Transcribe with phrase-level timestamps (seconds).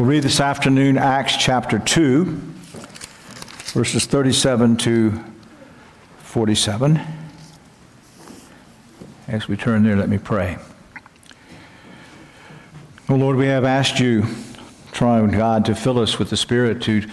[0.00, 2.24] We'll read this afternoon Acts chapter 2,
[3.74, 5.22] verses 37 to
[6.20, 6.98] 47.
[9.28, 10.56] As we turn there, let me pray.
[13.10, 14.24] Oh Lord, we have asked you,
[14.90, 17.06] triune God, to fill us with the Spirit, to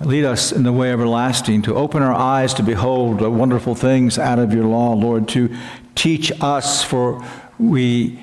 [0.00, 4.18] lead us in the way everlasting, to open our eyes to behold the wonderful things
[4.18, 5.48] out of your law, Lord, to
[5.94, 7.26] teach us, for
[7.58, 8.22] we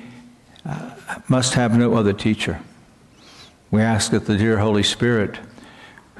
[0.64, 0.92] uh,
[1.26, 2.60] must have no other teacher.
[3.70, 5.38] We ask that the dear Holy Spirit,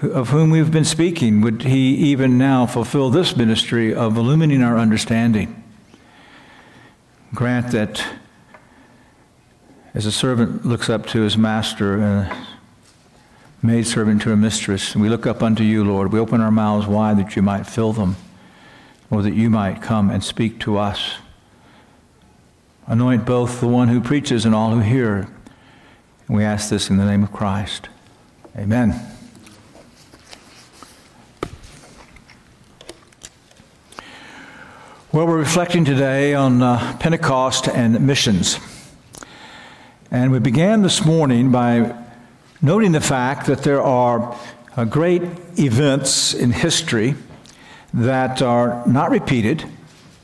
[0.01, 4.79] of whom we've been speaking, would he even now fulfill this ministry of illumining our
[4.79, 5.63] understanding.
[7.35, 8.05] Grant that
[9.95, 12.47] as a servant looks up to his master and a
[13.63, 17.19] maidservant to her mistress, we look up unto you, Lord, we open our mouths wide
[17.19, 18.15] that you might fill them,
[19.11, 21.15] or that you might come and speak to us.
[22.87, 25.29] Anoint both the one who preaches and all who hear.
[26.31, 27.89] And we ask this in the name of Christ.
[28.57, 28.91] Amen.
[35.11, 38.61] Well, we're reflecting today on uh, Pentecost and missions.
[40.13, 42.01] And we began this morning by
[42.63, 44.39] noting the fact that there are
[44.77, 45.23] uh, great
[45.59, 47.17] events in history
[47.93, 49.65] that are not repeated,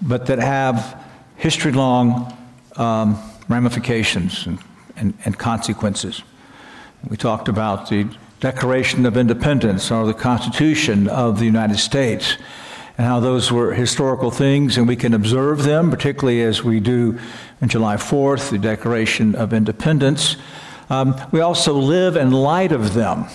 [0.00, 1.04] but that have
[1.34, 2.32] history long
[2.76, 4.60] um, ramifications and
[4.96, 6.22] and, and consequences.
[7.08, 8.08] We talked about the
[8.40, 12.36] Declaration of Independence or the Constitution of the United States
[12.98, 17.18] and how those were historical things, and we can observe them, particularly as we do
[17.60, 20.36] on July 4th, the Declaration of Independence.
[20.88, 23.26] Um, we also live in light of them,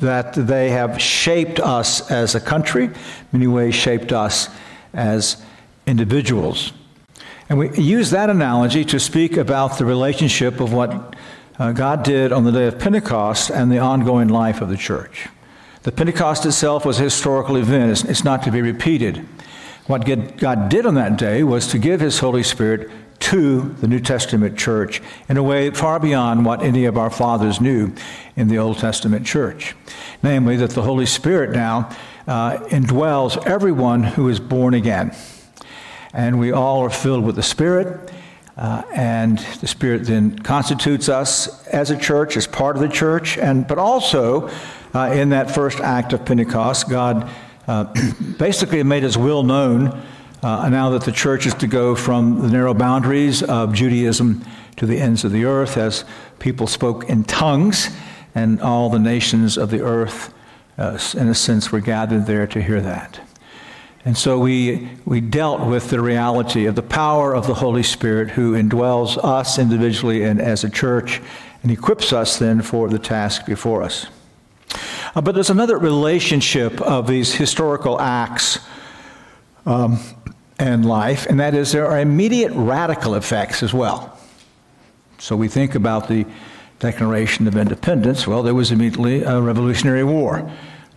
[0.00, 2.90] that they have shaped us as a country,
[3.32, 4.48] many ways shaped us
[4.92, 5.42] as
[5.86, 6.72] individuals.
[7.50, 11.16] And we use that analogy to speak about the relationship of what
[11.58, 15.26] uh, God did on the day of Pentecost and the ongoing life of the church.
[15.82, 19.26] The Pentecost itself was a historical event, it's, it's not to be repeated.
[19.88, 22.88] What God did on that day was to give His Holy Spirit
[23.18, 27.60] to the New Testament church in a way far beyond what any of our fathers
[27.60, 27.92] knew
[28.36, 29.74] in the Old Testament church.
[30.22, 31.90] Namely, that the Holy Spirit now
[32.28, 35.12] uh, indwells everyone who is born again
[36.12, 38.12] and we all are filled with the Spirit.
[38.56, 43.38] Uh, and the Spirit then constitutes us as a church, as part of the church,
[43.38, 44.50] and but also
[44.94, 47.30] uh, in that first act of Pentecost, God
[47.66, 47.92] uh,
[48.38, 50.02] basically made His will known.
[50.42, 54.44] Uh, now that the church is to go from the narrow boundaries of Judaism
[54.76, 56.04] to the ends of the earth, as
[56.38, 57.88] people spoke in tongues,
[58.34, 60.32] and all the nations of the earth,
[60.78, 63.20] uh, in a sense, were gathered there to hear that.
[64.04, 68.30] And so we, we dealt with the reality of the power of the Holy Spirit
[68.30, 71.20] who indwells us individually and as a church
[71.62, 74.06] and equips us then for the task before us.
[75.14, 78.58] Uh, but there's another relationship of these historical acts
[79.66, 79.98] um,
[80.58, 84.18] and life, and that is there are immediate radical effects as well.
[85.18, 86.24] So we think about the
[86.78, 88.26] Declaration of Independence.
[88.26, 90.50] Well, there was immediately a Revolutionary War.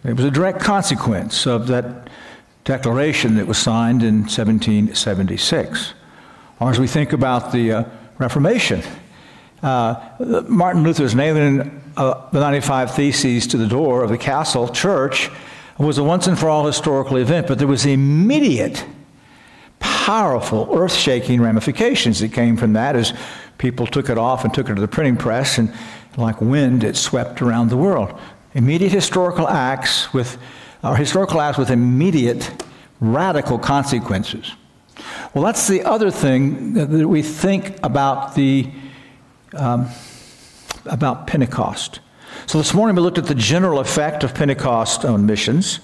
[0.06, 2.10] It was a direct consequence of that
[2.64, 5.94] declaration that was signed in 1776.
[6.60, 7.84] Or as we think about the uh,
[8.18, 8.82] Reformation,
[9.62, 15.30] uh, Martin Luther's nailing uh, the 95 Theses to the door of the castle church
[15.78, 18.86] was a once and for all historical event, but there was immediate,
[19.80, 23.14] powerful, earth shaking ramifications that came from that as
[23.58, 25.74] people took it off and took it to the printing press, and
[26.16, 28.18] like wind, it swept around the world.
[28.54, 30.38] Immediate historical acts with
[30.84, 32.64] are historical acts with immediate
[33.00, 34.54] radical consequences.
[35.34, 38.70] Well, that's the other thing that we think about the
[39.56, 39.88] um,
[40.86, 42.00] about Pentecost.
[42.46, 45.80] So this morning we looked at the general effect of Pentecost on missions,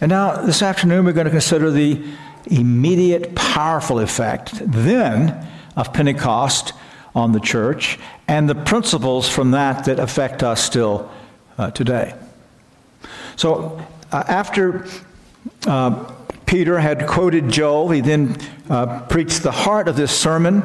[0.00, 2.02] and now this afternoon we're going to consider the
[2.46, 5.46] immediate, powerful effect then
[5.76, 6.72] of Pentecost
[7.14, 7.98] on the church
[8.28, 11.10] and the principles from that that affect us still
[11.58, 12.14] uh, today.
[13.36, 14.86] So uh, after
[15.66, 16.12] uh,
[16.46, 18.36] Peter had quoted Joel, he then
[18.68, 20.60] uh, preached the heart of this sermon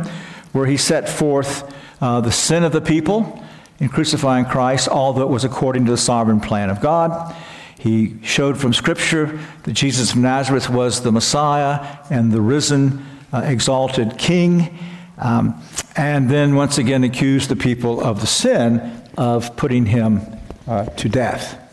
[0.51, 3.43] where he set forth uh, the sin of the people
[3.79, 7.35] in crucifying Christ, although it was according to the sovereign plan of God.
[7.79, 13.43] He showed from Scripture that Jesus of Nazareth was the Messiah and the risen, uh,
[13.45, 14.77] exalted King,
[15.19, 15.61] um,
[15.95, 20.21] and then once again accused the people of the sin of putting him
[20.67, 21.66] uh, to death.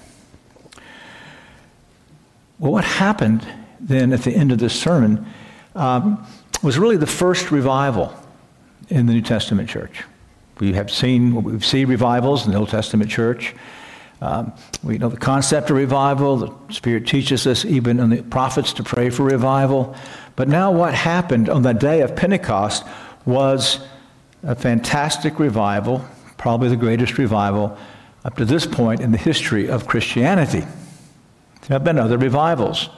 [2.58, 3.46] Well, what happened
[3.80, 5.26] then at the end of this sermon
[5.74, 6.24] um,
[6.62, 8.14] was really the first revival
[8.88, 10.04] in the New Testament church.
[10.60, 13.54] We have seen, we've seen revivals in the Old Testament church.
[14.20, 14.52] Um,
[14.82, 16.36] we know the concept of revival.
[16.36, 19.96] The Spirit teaches us, even in the prophets, to pray for revival.
[20.36, 22.86] But now, what happened on the day of Pentecost
[23.26, 23.80] was
[24.42, 26.04] a fantastic revival,
[26.36, 27.76] probably the greatest revival
[28.24, 30.64] up to this point in the history of Christianity.
[31.66, 32.88] There have been other revivals.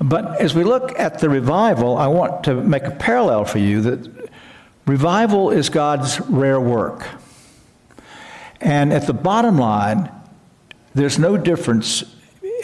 [0.00, 3.80] But as we look at the revival, I want to make a parallel for you
[3.82, 4.30] that
[4.86, 7.06] revival is God's rare work.
[8.60, 10.10] And at the bottom line,
[10.94, 12.04] there's no difference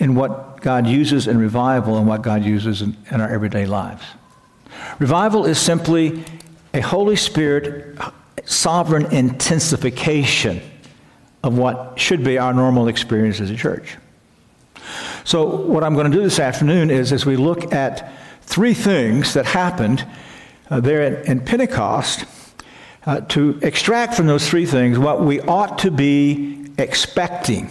[0.00, 4.02] in what God uses in revival and what God uses in, in our everyday lives.
[4.98, 6.24] Revival is simply
[6.72, 7.98] a Holy Spirit
[8.44, 10.60] sovereign intensification
[11.42, 13.96] of what should be our normal experience as a church.
[15.24, 18.12] So, what I'm going to do this afternoon is as we look at
[18.42, 20.06] three things that happened
[20.70, 22.26] uh, there in, in Pentecost,
[23.06, 27.70] uh, to extract from those three things what we ought to be expecting,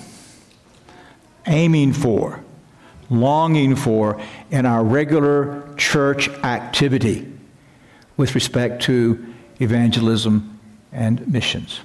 [1.48, 2.44] aiming for,
[3.10, 4.22] longing for
[4.52, 7.32] in our regular church activity
[8.18, 10.60] with respect to evangelism
[10.92, 11.82] and missions.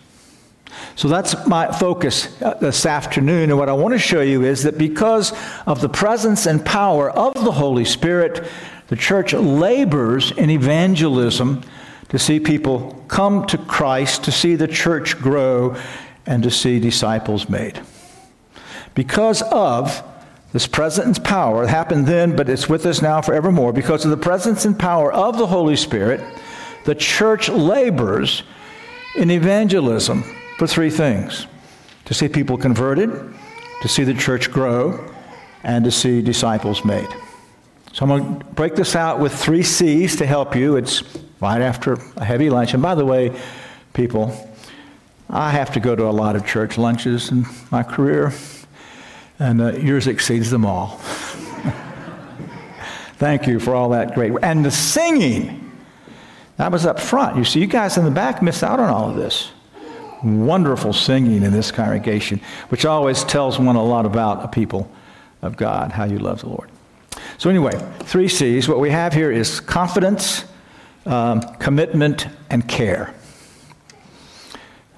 [0.97, 3.51] So that's my focus uh, this afternoon.
[3.51, 5.33] And what I want to show you is that because
[5.67, 8.49] of the presence and power of the Holy Spirit,
[8.89, 11.63] the church labors in evangelism
[12.09, 15.77] to see people come to Christ, to see the church grow,
[16.27, 17.81] and to see disciples made.
[18.95, 20.03] Because of
[20.53, 23.73] this presence and power, it happened then, but it's with us now forevermore.
[23.73, 26.21] Because of the presence and power of the Holy Spirit,
[26.85, 28.43] the church labors
[29.15, 30.25] in evangelism
[30.59, 31.47] for three things
[32.05, 33.11] to see people converted,
[33.81, 35.15] to see the church grow,
[35.63, 37.09] and to see disciples made.
[37.93, 40.77] So I'm going to break this out with three C's to help you.
[40.77, 41.03] It's
[41.41, 42.75] right after a heavy lunch.
[42.75, 43.41] And by the way,
[43.93, 44.35] people,
[45.31, 48.33] I have to go to a lot of church lunches in my career,
[49.39, 50.99] and uh, yours exceeds them all.
[53.15, 54.33] Thank you for all that great.
[54.43, 55.73] And the singing,
[56.57, 57.37] that was up front.
[57.37, 59.53] You see, you guys in the back miss out on all of this.
[60.23, 64.91] Wonderful singing in this congregation, which always tells one a lot about a people
[65.43, 66.71] of God, how you love the Lord.
[67.39, 68.69] So, anyway, three C's.
[68.69, 70.45] What we have here is confidence,
[71.07, 73.15] um, commitment, and care.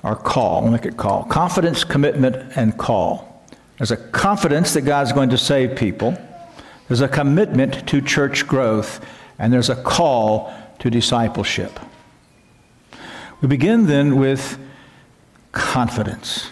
[0.02, 1.24] Our call, look at call.
[1.24, 3.44] Confidence, commitment, and call.
[3.76, 6.16] There's a confidence that God's going to save people,
[6.88, 9.04] there's a commitment to church growth,
[9.38, 11.78] and there's a call to discipleship.
[13.40, 14.58] We begin then with
[15.52, 16.50] confidence.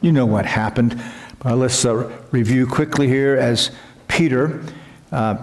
[0.00, 1.00] You know what happened.
[1.40, 3.70] But let's uh, review quickly here as
[4.08, 4.62] Peter
[5.10, 5.42] uh,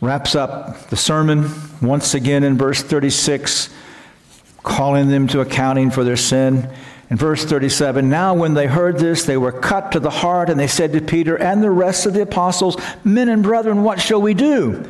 [0.00, 1.50] wraps up the sermon
[1.82, 3.68] once again in verse 36,
[4.62, 6.70] calling them to accounting for their sin.
[7.10, 10.58] In verse 37, now when they heard this, they were cut to the heart, and
[10.58, 14.22] they said to Peter and the rest of the apostles, Men and brethren, what shall
[14.22, 14.84] we do?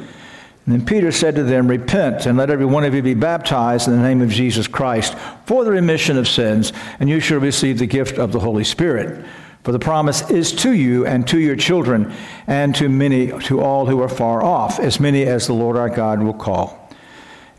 [0.67, 3.87] And then Peter said to them, Repent, and let every one of you be baptized
[3.87, 5.15] in the name of Jesus Christ
[5.45, 9.25] for the remission of sins, and you shall receive the gift of the Holy Spirit.
[9.63, 12.15] For the promise is to you and to your children
[12.47, 15.89] and to many, to all who are far off, as many as the Lord our
[15.89, 16.91] God will call.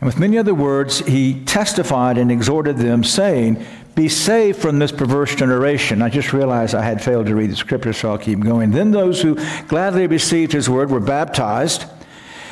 [0.00, 3.64] And with many other words, he testified and exhorted them, saying,
[3.94, 6.02] Be saved from this perverse generation.
[6.02, 8.72] I just realized I had failed to read the scripture, so I'll keep going.
[8.72, 9.36] Then those who
[9.68, 11.86] gladly received his word were baptized,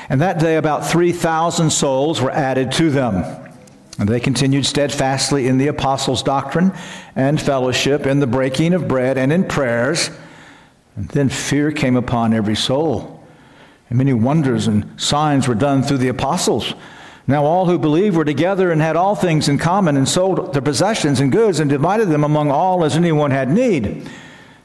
[0.08, 3.24] and that day about 3,000 souls were added to them.
[3.98, 6.72] And they continued steadfastly in the apostles' doctrine
[7.14, 10.10] and fellowship, in the breaking of bread and in prayers.
[10.96, 13.24] And then fear came upon every soul.
[13.88, 16.74] And many wonders and signs were done through the apostles.
[17.26, 20.62] Now all who believed were together and had all things in common, and sold their
[20.62, 24.08] possessions and goods, and divided them among all as anyone had need.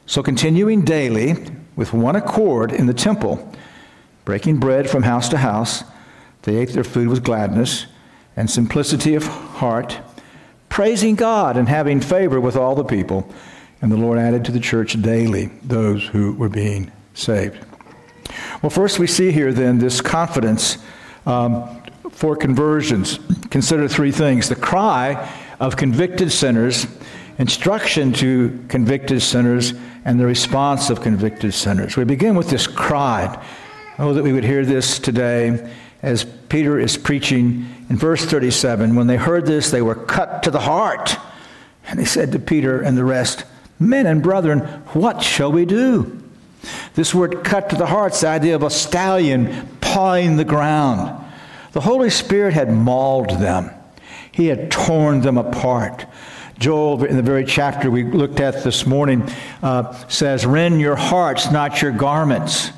[0.06, 1.36] So continuing daily
[1.76, 3.50] with one accord in the temple,
[4.30, 5.82] breaking bread from house to house,
[6.42, 7.86] they ate their food with gladness
[8.36, 9.98] and simplicity of heart,
[10.68, 13.28] praising God and having favor with all the people.
[13.82, 17.58] And the Lord added to the church daily those who were being saved.
[18.62, 20.78] Well, first we see here then this confidence
[21.26, 21.82] um,
[22.12, 23.18] for conversions.
[23.50, 26.86] Consider three things the cry of convicted sinners,
[27.38, 31.96] instruction to convicted sinners, and the response of convicted sinners.
[31.96, 33.44] We begin with this cry.
[34.02, 38.94] Oh, that we would hear this today as Peter is preaching in verse 37.
[38.94, 41.18] When they heard this, they were cut to the heart.
[41.86, 43.44] And they said to Peter and the rest,
[43.78, 44.60] Men and brethren,
[44.94, 46.18] what shall we do?
[46.94, 51.22] This word cut to the heart is the idea of a stallion pawing the ground.
[51.72, 53.70] The Holy Spirit had mauled them.
[54.32, 56.06] He had torn them apart.
[56.58, 59.30] Joel, in the very chapter we looked at this morning,
[59.62, 62.70] uh, says, Rend your hearts, not your garments.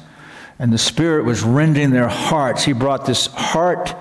[0.62, 2.62] And the Spirit was rending their hearts.
[2.62, 3.96] He brought this heart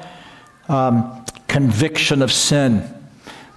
[0.70, 2.88] um, conviction of sin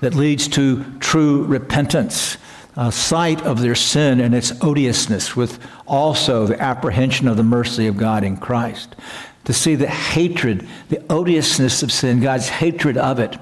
[0.00, 2.38] that leads to true repentance,
[2.76, 7.88] a sight of their sin and its odiousness, with also the apprehension of the mercy
[7.88, 8.96] of God in Christ.
[9.44, 13.36] To see the hatred, the odiousness of sin, God's hatred of it,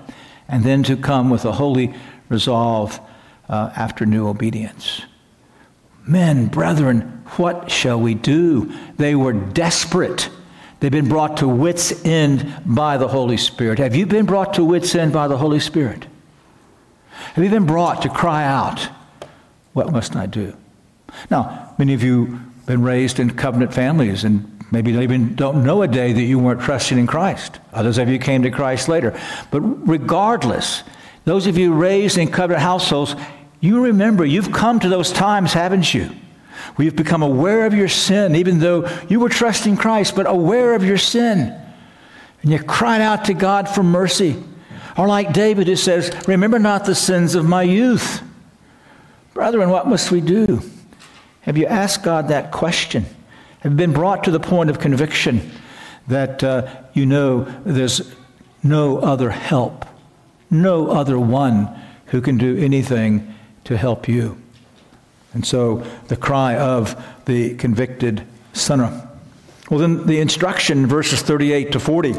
[0.48, 1.94] and then to come with a holy
[2.28, 2.98] resolve
[3.48, 5.02] uh, after new obedience.
[6.06, 8.72] Men, brethren, what shall we do?
[8.96, 10.28] They were desperate.
[10.80, 13.78] They've been brought to wits' end by the Holy Spirit.
[13.78, 16.06] Have you been brought to wits' end by the Holy Spirit?
[17.34, 18.88] Have you been brought to cry out,
[19.74, 20.56] What must I do?
[21.30, 25.64] Now, many of you have been raised in covenant families and maybe they even don't
[25.64, 27.60] know a day that you weren't trusting in Christ.
[27.72, 29.18] Others of you came to Christ later.
[29.50, 30.82] But regardless,
[31.24, 33.14] those of you raised in covenant households,
[33.62, 36.10] you remember you've come to those times, haven't you?
[36.74, 40.74] Where you've become aware of your sin, even though you were trusting Christ, but aware
[40.74, 41.58] of your sin.
[42.42, 44.36] And you cried out to God for mercy.
[44.98, 48.22] Or like David, who says, Remember not the sins of my youth.
[49.32, 50.60] Brethren, what must we do?
[51.40, 53.06] Have you asked God that question?
[53.60, 55.50] Have you been brought to the point of conviction
[56.08, 58.14] that uh, you know there's
[58.62, 59.86] no other help?
[60.52, 61.68] no other one
[62.06, 64.36] who can do anything to help you.
[65.34, 69.08] And so the cry of the convicted sinner.
[69.70, 72.14] Well, then the instruction, verses 38 to 40.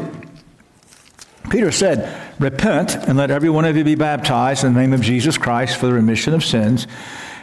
[1.50, 5.02] Peter said, Repent and let every one of you be baptized in the name of
[5.02, 6.86] Jesus Christ for the remission of sins,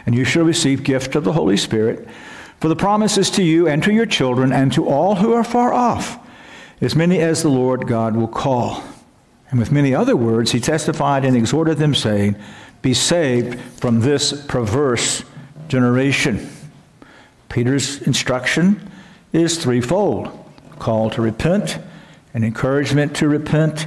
[0.04, 2.06] and you shall receive gift of the Holy Spirit.
[2.60, 5.44] For the promise is to you and to your children and to all who are
[5.44, 6.18] far off,
[6.80, 8.84] as many as the Lord God will call.
[9.52, 12.36] And with many other words, he testified and exhorted them, saying,
[12.80, 15.24] Be saved from this perverse
[15.68, 16.48] generation.
[17.50, 18.90] Peter's instruction
[19.34, 20.30] is threefold
[20.78, 21.78] call to repent,
[22.32, 23.86] an encouragement to repent,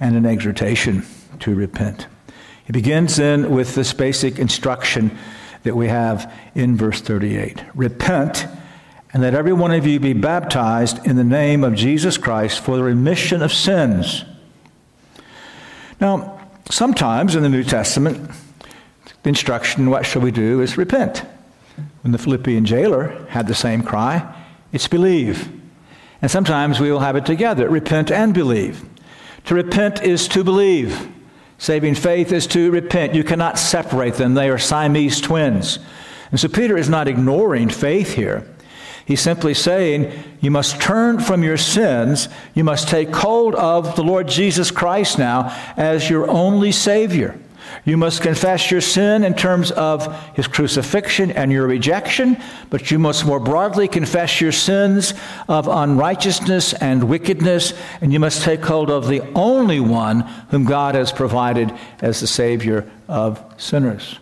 [0.00, 1.06] and an exhortation
[1.38, 2.08] to repent.
[2.64, 5.16] He begins then with this basic instruction
[5.62, 8.48] that we have in verse 38 Repent,
[9.12, 12.76] and let every one of you be baptized in the name of Jesus Christ for
[12.76, 14.24] the remission of sins
[16.04, 16.38] now,
[16.70, 18.30] sometimes in the New Testament,
[19.22, 21.24] the instruction, what shall we do, is repent.
[22.02, 24.34] When the Philippian jailer had the same cry,
[24.70, 25.50] it's believe.
[26.20, 28.84] And sometimes we will have it together repent and believe.
[29.46, 31.08] To repent is to believe.
[31.56, 33.14] Saving faith is to repent.
[33.14, 35.78] You cannot separate them, they are Siamese twins.
[36.30, 38.46] And so Peter is not ignoring faith here.
[39.06, 42.28] He's simply saying, you must turn from your sins.
[42.54, 47.38] You must take hold of the Lord Jesus Christ now as your only Savior.
[47.84, 52.36] You must confess your sin in terms of his crucifixion and your rejection,
[52.70, 55.12] but you must more broadly confess your sins
[55.48, 60.20] of unrighteousness and wickedness, and you must take hold of the only one
[60.50, 64.18] whom God has provided as the Savior of sinners.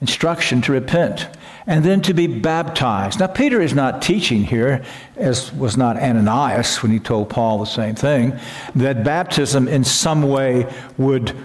[0.00, 1.26] Instruction to repent
[1.68, 3.20] and then to be baptized.
[3.20, 4.82] Now, Peter is not teaching here,
[5.16, 8.38] as was not Ananias when he told Paul the same thing,
[8.74, 11.36] that baptism in some way would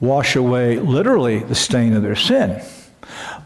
[0.00, 2.60] wash away literally the stain of their sin.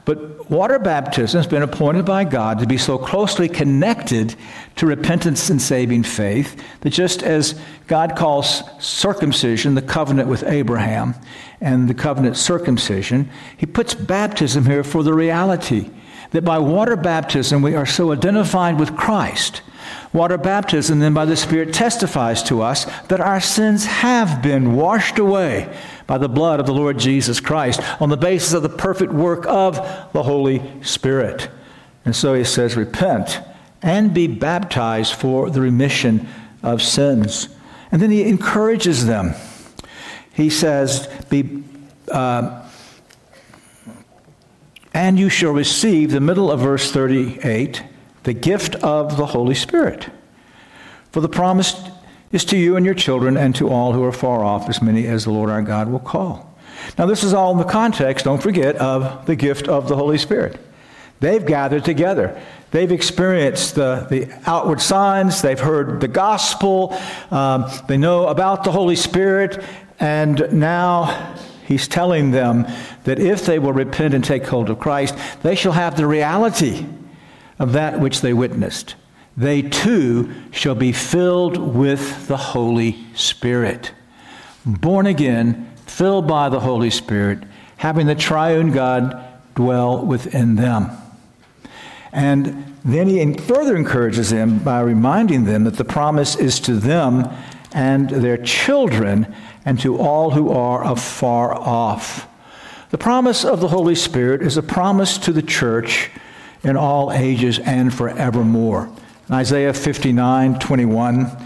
[0.07, 4.35] But water baptism has been appointed by God to be so closely connected
[4.77, 11.15] to repentance and saving faith that just as God calls circumcision the covenant with Abraham
[11.61, 15.91] and the covenant circumcision, he puts baptism here for the reality
[16.31, 19.63] that by water baptism we are so identified with Christ.
[20.13, 25.19] Water baptism, then, by the Spirit testifies to us that our sins have been washed
[25.19, 25.75] away
[26.07, 29.47] by the blood of the Lord Jesus Christ on the basis of the perfect work
[29.47, 29.77] of
[30.13, 31.49] the Holy Spirit.
[32.05, 33.41] And so he says, Repent
[33.83, 36.27] and be baptized for the remission
[36.63, 37.49] of sins.
[37.93, 39.35] And then he encourages them.
[40.33, 41.65] He says, Be.
[42.11, 42.58] Uh,
[44.99, 47.85] and you shall receive, the middle of verse 38,
[48.25, 50.09] the gift of the Holy Spirit.
[51.13, 51.81] For the promise
[52.33, 55.07] is to you and your children and to all who are far off, as many
[55.07, 56.53] as the Lord our God will call.
[56.99, 60.19] Now, this is all in the context, don't forget, of the gift of the Holy
[60.19, 60.59] Spirit.
[61.21, 62.43] They've gathered together.
[62.73, 65.43] They've experienced the, the outward signs.
[65.43, 66.99] They've heard the gospel.
[67.31, 69.65] Um, they know about the Holy Spirit.
[70.01, 71.37] And now
[71.69, 72.67] He's telling them
[73.05, 76.87] that if they will repent and take hold of Christ, they shall have the reality
[77.59, 78.95] of that which they witnessed.
[79.37, 83.93] They too shall be filled with the Holy Spirit.
[84.65, 87.41] Born again, filled by the Holy Spirit,
[87.77, 89.23] having the triune God
[89.55, 90.91] dwell within them.
[92.15, 97.29] And then he further encourages them by reminding them that the promise is to them
[97.75, 99.35] and their children
[99.65, 102.29] and to all who are afar off.
[102.91, 106.11] The promise of the Holy Spirit is a promise to the church
[106.63, 108.91] in all ages and forevermore.
[109.29, 111.37] In Isaiah 59 21,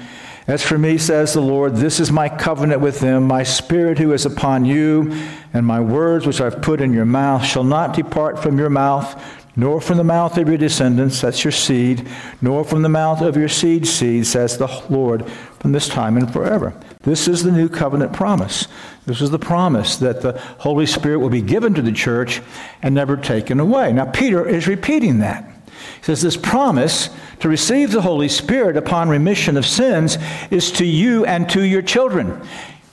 [0.46, 4.12] as for me, says the Lord, this is my covenant with them, my spirit who
[4.12, 5.12] is upon you,
[5.52, 9.22] and my words which I've put in your mouth shall not depart from your mouth,
[9.54, 12.08] nor from the mouth of your descendants, that's your seed,
[12.40, 15.30] nor from the mouth of your seed seed, says the Lord,
[15.62, 16.74] from this time and forever.
[17.02, 18.66] This is the new covenant promise.
[19.06, 22.42] This is the promise that the Holy Spirit will be given to the church
[22.82, 23.92] and never taken away.
[23.92, 25.44] Now, Peter is repeating that.
[25.44, 30.18] He says, This promise to receive the Holy Spirit upon remission of sins
[30.50, 32.42] is to you and to your children.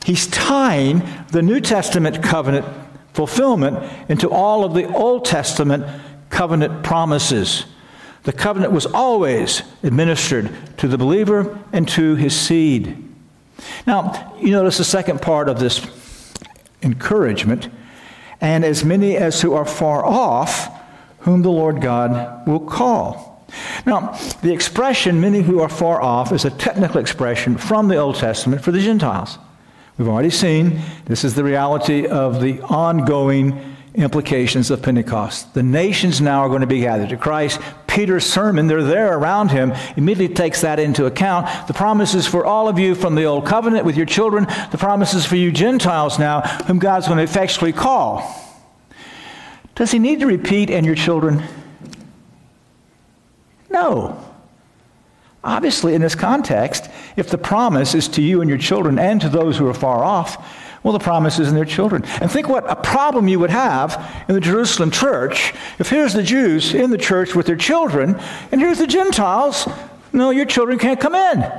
[0.05, 2.67] He's tying the New Testament covenant
[3.13, 5.87] fulfillment into all of the Old Testament
[6.29, 7.65] covenant promises.
[8.23, 13.05] The covenant was always administered to the believer and to his seed.
[13.87, 15.85] Now, you notice the second part of this
[16.81, 17.69] encouragement
[18.41, 20.69] and as many as who are far off,
[21.19, 23.45] whom the Lord God will call.
[23.85, 28.15] Now, the expression many who are far off is a technical expression from the Old
[28.15, 29.37] Testament for the Gentiles.
[29.97, 35.53] We've already seen this is the reality of the ongoing implications of Pentecost.
[35.53, 37.59] The nations now are going to be gathered to Christ.
[37.89, 41.67] Peter's sermon, they're there around him, immediately takes that into account.
[41.67, 45.25] The promises for all of you from the old covenant with your children, the promises
[45.25, 48.35] for you Gentiles now, whom God's going to effectually call.
[49.75, 51.41] Does he need to repeat, and your children?
[53.69, 54.23] No.
[55.43, 59.29] Obviously, in this context, if the promise is to you and your children and to
[59.29, 62.03] those who are far off, well, the promise is in their children.
[62.21, 66.23] And think what a problem you would have in the Jerusalem church if here's the
[66.23, 68.19] Jews in the church with their children,
[68.51, 69.67] and here's the Gentiles.
[70.13, 71.51] No, your children can't come in.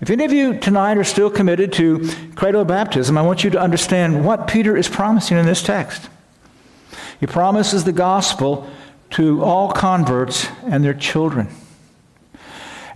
[0.00, 3.60] If any of you tonight are still committed to credo baptism, I want you to
[3.60, 6.08] understand what Peter is promising in this text.
[7.20, 8.70] He promises the gospel
[9.10, 11.48] to all converts and their children.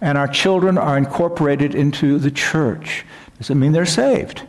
[0.01, 3.05] And our children are incorporated into the church.
[3.39, 4.43] Doesn't mean they're saved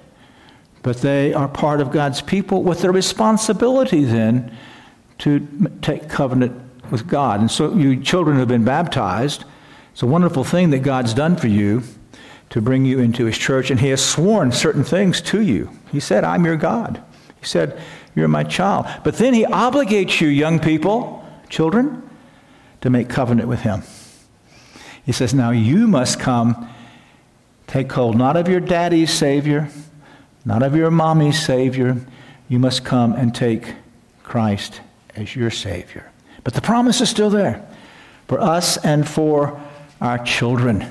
[0.86, 4.56] but they are part of God's people with the responsibility then
[5.18, 5.40] to
[5.82, 7.40] take covenant with God.
[7.40, 9.46] And so, you children have been baptized,
[9.92, 11.82] it's a wonderful thing that God's done for you
[12.52, 15.72] to bring you into His church, and He has sworn certain things to you.
[15.92, 17.02] He said, I'm your God.
[17.40, 17.82] He said,
[18.14, 18.86] You're my child.
[19.04, 22.08] But then He obligates you, young people, children,
[22.82, 23.82] to make covenant with Him.
[25.04, 26.70] He says, Now you must come,
[27.66, 29.68] take hold not of your daddy's Savior
[30.46, 31.98] not of your mommy's Savior.
[32.48, 33.74] You must come and take
[34.24, 34.82] Christ
[35.16, 36.12] as your Savior.
[36.44, 37.68] But the promise is still there
[38.28, 39.60] for us and for
[40.00, 40.82] our children.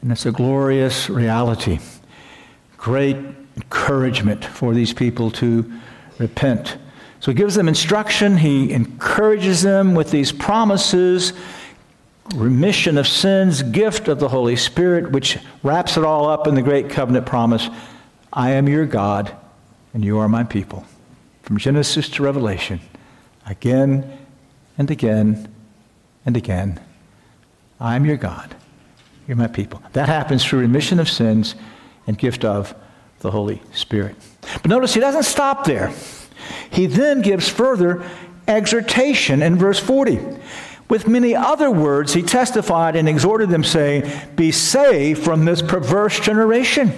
[0.00, 1.78] And it's a glorious reality.
[2.78, 3.16] Great
[3.56, 5.70] encouragement for these people to
[6.18, 6.78] repent.
[7.20, 11.32] So he gives them instruction, he encourages them with these promises
[12.34, 16.62] remission of sins, gift of the Holy Spirit, which wraps it all up in the
[16.62, 17.68] great covenant promise
[18.38, 19.34] I am your God,
[19.92, 20.86] and you are my people.
[21.42, 22.78] From Genesis to Revelation,
[23.44, 24.16] again
[24.78, 25.52] and again
[26.24, 26.78] and again,
[27.80, 28.54] I am your God.
[29.26, 29.82] You're my people.
[29.92, 31.56] That happens through remission of sins
[32.06, 32.76] and gift of
[33.18, 34.14] the Holy Spirit.
[34.62, 35.92] But notice he doesn't stop there.
[36.70, 38.08] He then gives further
[38.46, 40.20] exhortation in verse 40.
[40.88, 46.20] With many other words, he testified and exhorted them, saying, Be saved from this perverse
[46.20, 46.92] generation.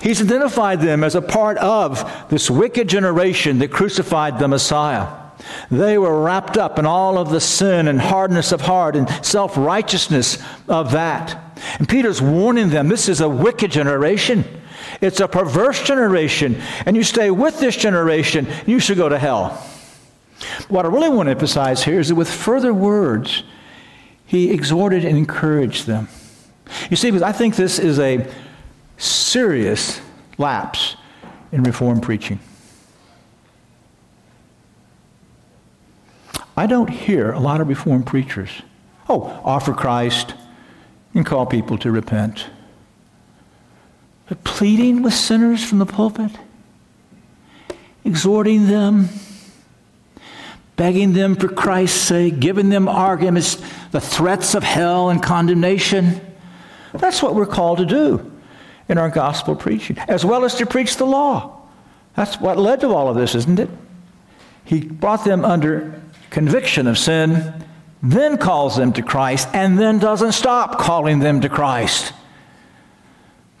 [0.00, 5.08] He's identified them as a part of this wicked generation that crucified the Messiah.
[5.70, 9.56] They were wrapped up in all of the sin and hardness of heart and self
[9.56, 11.60] righteousness of that.
[11.78, 14.44] And Peter's warning them this is a wicked generation.
[15.00, 16.60] It's a perverse generation.
[16.86, 19.50] And you stay with this generation, you should go to hell.
[20.68, 23.42] What I really want to emphasize here is that with further words,
[24.24, 26.08] he exhorted and encouraged them.
[26.90, 28.30] You see, because I think this is a
[28.98, 30.00] serious
[30.36, 30.96] lapse
[31.52, 32.40] in Reformed preaching.
[36.56, 38.50] I don't hear a lot of Reformed preachers,
[39.08, 40.34] oh, offer Christ
[41.14, 42.46] and call people to repent.
[44.28, 46.32] But pleading with sinners from the pulpit,
[48.04, 49.08] exhorting them,
[50.76, 56.20] begging them for Christ's sake, giving them arguments, the threats of hell and condemnation.
[56.92, 58.37] That's what we're called to do
[58.88, 61.62] in our gospel preaching, as well as to preach the law.
[62.16, 63.70] That's what led to all of this, isn't it?
[64.64, 67.64] He brought them under conviction of sin,
[68.02, 72.12] then calls them to Christ, and then doesn't stop calling them to Christ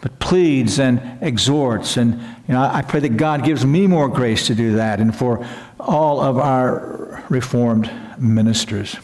[0.00, 1.96] but pleads and exhorts.
[1.96, 5.14] And you know, I pray that God gives me more grace to do that and
[5.14, 5.46] for
[5.78, 8.96] all of our Reformed ministers.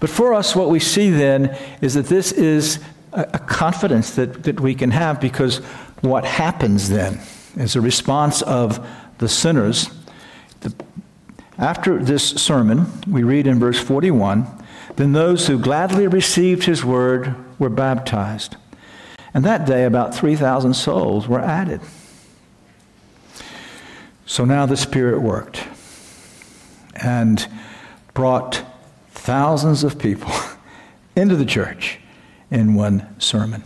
[0.00, 2.80] But for us, what we see then is that this is
[3.16, 5.58] a, a confidence that, that we can have because
[6.02, 7.20] what happens then
[7.56, 8.86] is a response of
[9.18, 9.88] the sinners.
[10.60, 10.74] The,
[11.58, 14.46] after this sermon, we read in verse 41
[14.96, 18.56] Then those who gladly received his word were baptized.
[19.32, 21.80] And that day, about 3,000 souls were added.
[24.26, 25.66] So now the Spirit worked
[26.96, 27.46] and
[28.12, 28.62] brought
[29.12, 30.32] thousands of people
[31.16, 32.00] into the church
[32.50, 33.62] in one sermon.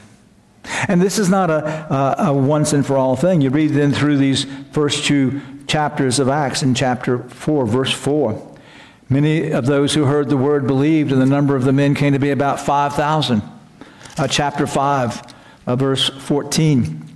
[0.88, 3.40] And this is not a, a, a, once and for all thing.
[3.40, 8.56] You read then through these first two chapters of Acts in chapter 4, verse 4.
[9.08, 12.12] Many of those who heard the word believed, and the number of the men came
[12.12, 13.42] to be about 5,000.
[14.18, 15.34] Uh, chapter 5,
[15.66, 17.06] uh, verse 14.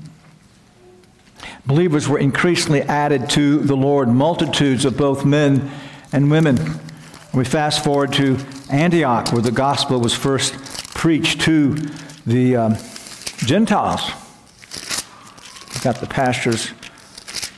[1.67, 5.71] Believers were increasingly added to the Lord, multitudes of both men
[6.13, 6.59] and women.
[7.33, 8.39] We fast forward to
[8.71, 10.55] Antioch, where the gospel was first
[11.05, 11.75] preached to
[12.25, 12.77] the um,
[13.37, 14.01] Gentiles.
[15.83, 16.73] Got the pastor's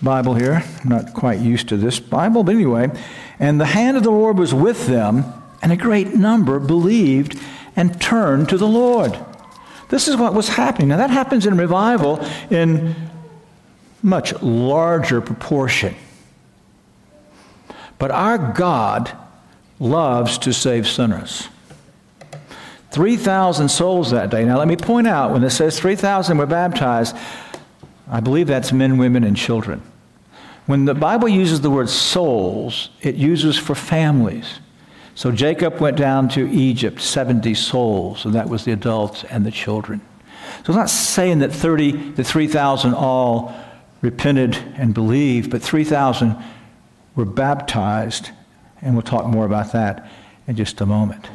[0.03, 0.65] Bible here.
[0.83, 2.91] I'm not quite used to this Bible, but anyway.
[3.39, 5.33] And the hand of the Lord was with them,
[5.63, 7.41] and a great number believed
[7.77, 9.17] and turned to the Lord.
[9.91, 10.89] This is what was happening.
[10.89, 12.19] Now, that happens in revival
[12.51, 12.97] in
[14.03, 15.95] much larger proportion.
[18.01, 19.17] But our God
[19.79, 21.47] loves to save sinners.
[22.97, 24.43] 3,000 souls that day.
[24.43, 27.15] Now, let me point out when it says 3,000 were baptized,
[28.09, 29.83] I believe that's men, women, and children.
[30.65, 34.61] When the Bible uses the word souls, it uses for families.
[35.15, 39.51] So Jacob went down to Egypt, 70 souls, and that was the adults and the
[39.51, 40.01] children.
[40.65, 43.55] So it's not saying that 30 to 3,000 all
[44.01, 46.35] repented and believed, but 3,000
[47.15, 48.31] were baptized,
[48.81, 50.11] and we'll talk more about that
[50.47, 51.29] in just a moment.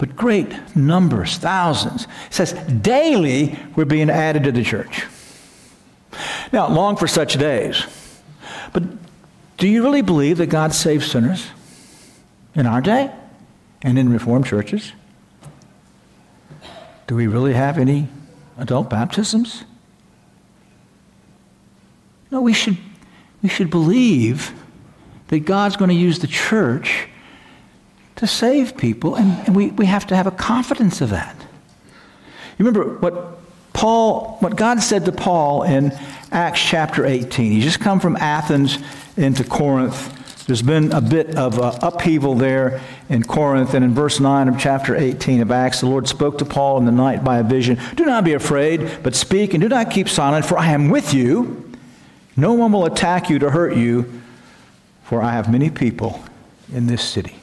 [0.00, 2.08] But great numbers, thousands.
[2.26, 5.06] It says daily we're being added to the church.
[6.52, 7.86] Now, long for such days.
[8.72, 8.82] But
[9.56, 11.46] do you really believe that God saves sinners?
[12.54, 13.10] in our day
[13.82, 14.92] and in Reformed churches?
[17.06, 18.08] Do we really have any
[18.58, 19.64] adult baptisms?
[22.30, 22.76] No, we should,
[23.42, 24.52] we should believe
[25.28, 27.08] that God's going to use the church
[28.20, 31.34] to save people, and, and we, we have to have a confidence of that.
[32.58, 33.38] You remember what
[33.72, 35.98] Paul, what God said to Paul in
[36.30, 37.50] Acts chapter 18.
[37.50, 38.76] He's just come from Athens
[39.16, 40.44] into Corinth.
[40.46, 44.58] There's been a bit of uh, upheaval there in Corinth, and in verse 9 of
[44.58, 47.80] chapter 18 of Acts, the Lord spoke to Paul in the night by a vision
[47.94, 51.14] Do not be afraid, but speak, and do not keep silent, for I am with
[51.14, 51.72] you.
[52.36, 54.20] No one will attack you to hurt you,
[55.04, 56.22] for I have many people
[56.70, 57.39] in this city.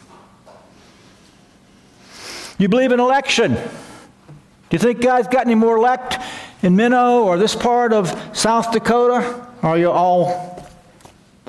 [2.57, 3.53] You believe in election?
[3.53, 3.61] Do
[4.71, 6.17] you think God's got any more elect
[6.61, 9.47] in Menno or this part of South Dakota?
[9.61, 10.67] Or are you all,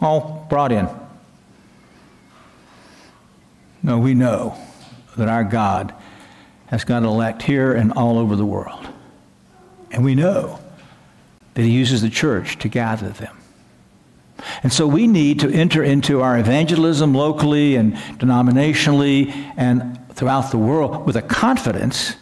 [0.01, 0.89] all brought in?
[3.83, 4.57] No, we know
[5.17, 5.95] that our God
[6.67, 8.87] has got elect here and all over the world.
[9.91, 10.61] And we know
[11.55, 13.35] that He uses the church to gather them.
[14.63, 20.59] And so we need to enter into our evangelism locally and denominationally and throughout the
[20.59, 22.17] world with a confidence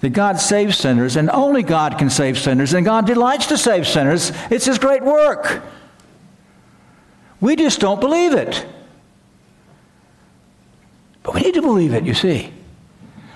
[0.00, 3.86] that God saves sinners and only God can save sinners and God delights to save
[3.86, 4.30] sinners.
[4.48, 5.60] It's His great work.
[7.40, 8.64] We just don't believe it.
[11.24, 12.52] But we need to believe it, you see.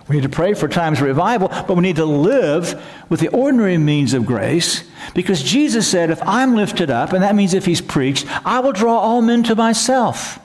[0.09, 3.29] We need to pray for times of revival, but we need to live with the
[3.29, 7.67] ordinary means of grace because Jesus said, If I'm lifted up, and that means if
[7.67, 10.39] he's preached, I will draw all men to myself.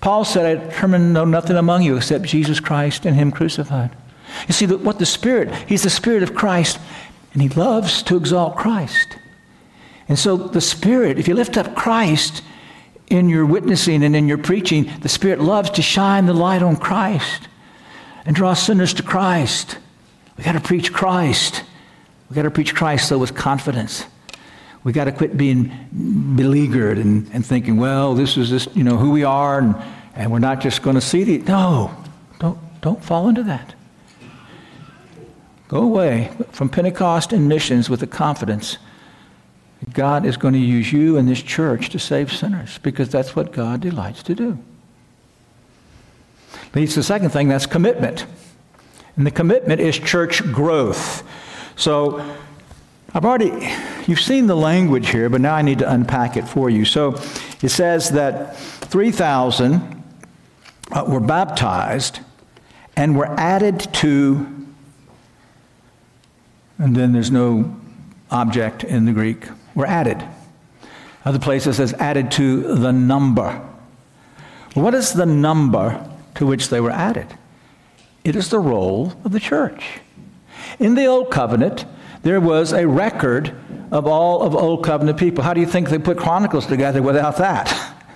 [0.00, 3.90] Paul said, I determined to know nothing among you except Jesus Christ and him crucified.
[4.48, 6.78] You see, what the Spirit, he's the Spirit of Christ,
[7.32, 9.18] and he loves to exalt Christ.
[10.08, 12.42] And so the Spirit, if you lift up Christ,
[13.10, 16.76] in your witnessing and in your preaching, the Spirit loves to shine the light on
[16.76, 17.48] Christ
[18.24, 19.76] and draw sinners to Christ.
[20.38, 21.64] We got to preach Christ.
[22.30, 24.04] We got to preach Christ, though, with confidence.
[24.82, 25.70] We got to quit being
[26.36, 29.76] beleaguered and, and thinking, well, this is just, you know, who we are, and,
[30.14, 31.38] and we're not just going to see the.
[31.38, 31.94] No,
[32.38, 33.74] don't, don't fall into that.
[35.68, 38.78] Go away from Pentecost and missions with the confidence
[39.80, 43.36] that God is going to use you and this church to save sinners because that's
[43.36, 44.58] what God delights to do.
[46.74, 48.26] Leads to the second thing that's commitment.
[49.16, 51.22] And the commitment is church growth.
[51.76, 52.18] So
[53.12, 53.68] I've already,
[54.06, 56.84] you've seen the language here, but now I need to unpack it for you.
[56.84, 57.16] So
[57.60, 60.04] it says that 3,000
[60.92, 62.20] uh, were baptized
[62.94, 64.66] and were added to,
[66.78, 67.76] and then there's no
[68.30, 69.44] object in the Greek,
[69.74, 70.22] were added.
[71.24, 73.60] Other places says added to the number.
[74.74, 77.26] What is the number to which they were added?
[78.22, 80.00] It is the roll of the church.
[80.78, 81.84] In the Old Covenant,
[82.22, 83.54] there was a record
[83.90, 85.42] of all of Old Covenant people.
[85.42, 87.96] How do you think they put Chronicles together without that?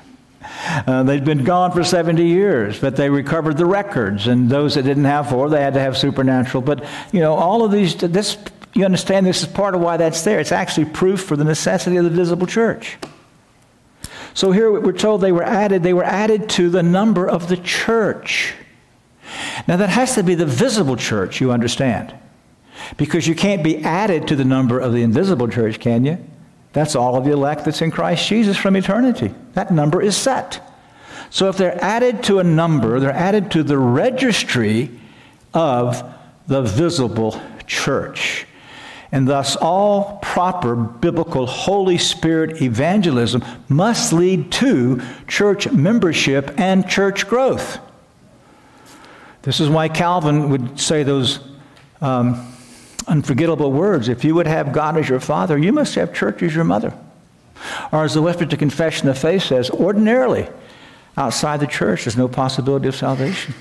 [0.67, 4.27] Uh, they'd been gone for 70 years, but they recovered the records.
[4.27, 6.63] And those that didn't have four, they had to have supernatural.
[6.63, 8.39] But, you know, all of these, this,
[8.73, 10.41] you understand this is part of why that's there.
[10.41, 12.97] It's actually proof for the necessity of the visible church.
[14.33, 17.57] So here we're told they were added, they were added to the number of the
[17.57, 18.55] church.
[19.69, 22.15] Now that has to be the visible church, you understand.
[22.97, 26.19] Because you can't be added to the number of the invisible church, can you?
[26.73, 29.33] That's all of the elect that's in Christ Jesus from eternity.
[29.53, 30.61] That number is set.
[31.31, 34.91] So if they're added to a number, they're added to the registry
[35.53, 36.03] of
[36.47, 38.47] the visible church.
[39.13, 47.29] And thus, all proper biblical Holy Spirit evangelism must lead to church membership and church
[47.29, 47.79] growth.
[49.43, 51.39] This is why Calvin would say those
[52.01, 52.54] um,
[53.07, 54.09] unforgettable words.
[54.09, 56.95] If you would have God as your father, you must have church as your mother.
[57.93, 60.49] Or as the Westminster Confession of Faith says, ordinarily,
[61.17, 63.55] outside the church, there's no possibility of salvation.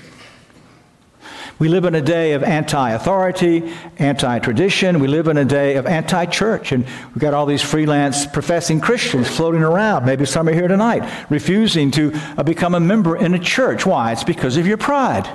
[1.58, 4.98] We live in a day of anti authority, anti tradition.
[4.98, 6.72] We live in a day of anti church.
[6.72, 10.04] And we've got all these freelance professing Christians floating around.
[10.04, 13.86] Maybe some are here tonight, refusing to uh, become a member in a church.
[13.86, 14.10] Why?
[14.10, 15.30] It's because of your pride.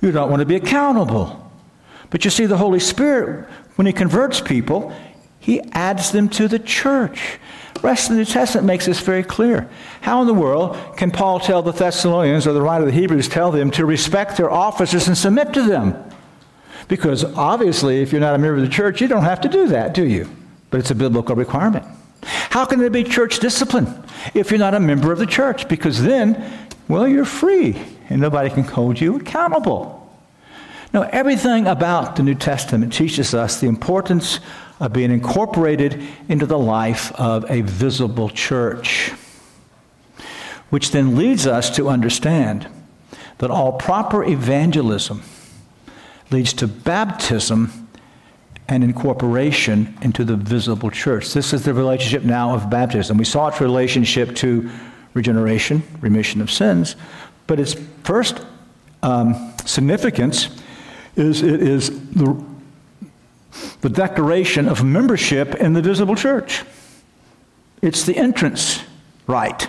[0.00, 1.43] You don't want to be accountable.
[2.14, 4.94] But you see, the Holy Spirit, when He converts people,
[5.40, 7.40] He adds them to the church.
[7.74, 9.68] The rest of the New Testament makes this very clear.
[10.00, 13.26] How in the world can Paul tell the Thessalonians or the writer of the Hebrews
[13.26, 16.08] tell them to respect their officers and submit to them?
[16.86, 19.66] Because obviously, if you're not a member of the church, you don't have to do
[19.66, 20.30] that, do you?
[20.70, 21.84] But it's a biblical requirement.
[22.22, 23.92] How can there be church discipline
[24.34, 25.66] if you're not a member of the church?
[25.66, 27.76] Because then, well, you're free
[28.08, 30.03] and nobody can hold you accountable.
[30.94, 34.38] Now, everything about the New Testament teaches us the importance
[34.78, 39.10] of being incorporated into the life of a visible church,
[40.70, 42.68] which then leads us to understand
[43.38, 45.24] that all proper evangelism
[46.30, 47.88] leads to baptism
[48.68, 51.34] and incorporation into the visible church.
[51.34, 53.18] This is the relationship now of baptism.
[53.18, 54.70] We saw its relationship to
[55.12, 56.94] regeneration, remission of sins,
[57.48, 58.46] but its first
[59.02, 60.60] um, significance
[61.16, 62.42] is it is the,
[63.80, 66.64] the declaration of membership in the visible church.
[67.82, 68.82] It's the entrance
[69.26, 69.68] right.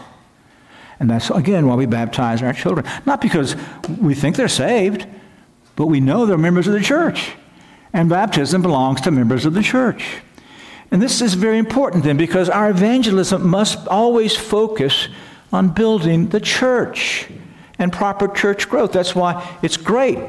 [1.00, 2.86] And that's, again, why we baptize our children.
[3.06, 3.56] Not because
[4.00, 5.06] we think they're saved,
[5.76, 7.34] but we know they're members of the church.
[7.92, 10.22] And baptism belongs to members of the church.
[10.92, 15.10] And this is very important then because our evangelism must always focus
[15.52, 17.28] on building the church
[17.78, 18.94] and proper church growth.
[18.94, 20.20] That's why it's great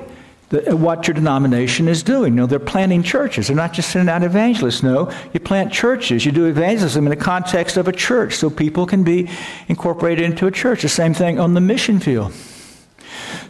[0.49, 2.35] the, uh, what your denomination is doing.
[2.35, 3.49] Know, they're planting churches.
[3.49, 4.83] They're not just sending out evangelists.
[4.83, 6.25] No, you plant churches.
[6.25, 9.29] You do evangelism in the context of a church so people can be
[9.69, 10.83] incorporated into a church.
[10.83, 12.33] The same thing on the mission field.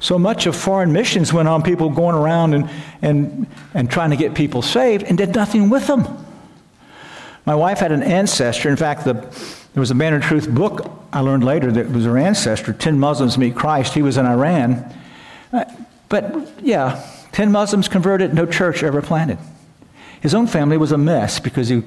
[0.01, 2.71] So much of foreign missions went on people going around and,
[3.03, 6.07] and, and trying to get people saved and did nothing with them.
[7.45, 8.69] My wife had an ancestor.
[8.69, 12.05] In fact, the, there was a Man of Truth book I learned later that was
[12.05, 13.95] her ancestor, 10 Muslims Meet Christ.
[13.95, 14.93] He was in Iran.
[15.53, 15.65] Uh,
[16.09, 19.39] But yeah, 10 Muslims converted, no church ever planted.
[20.21, 21.83] His own family was a mess because he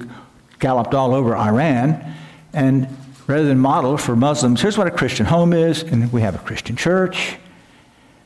[0.58, 2.14] galloped all over Iran.
[2.52, 2.88] And
[3.26, 6.38] rather than model for Muslims, here's what a Christian home is, and we have a
[6.38, 7.36] Christian church.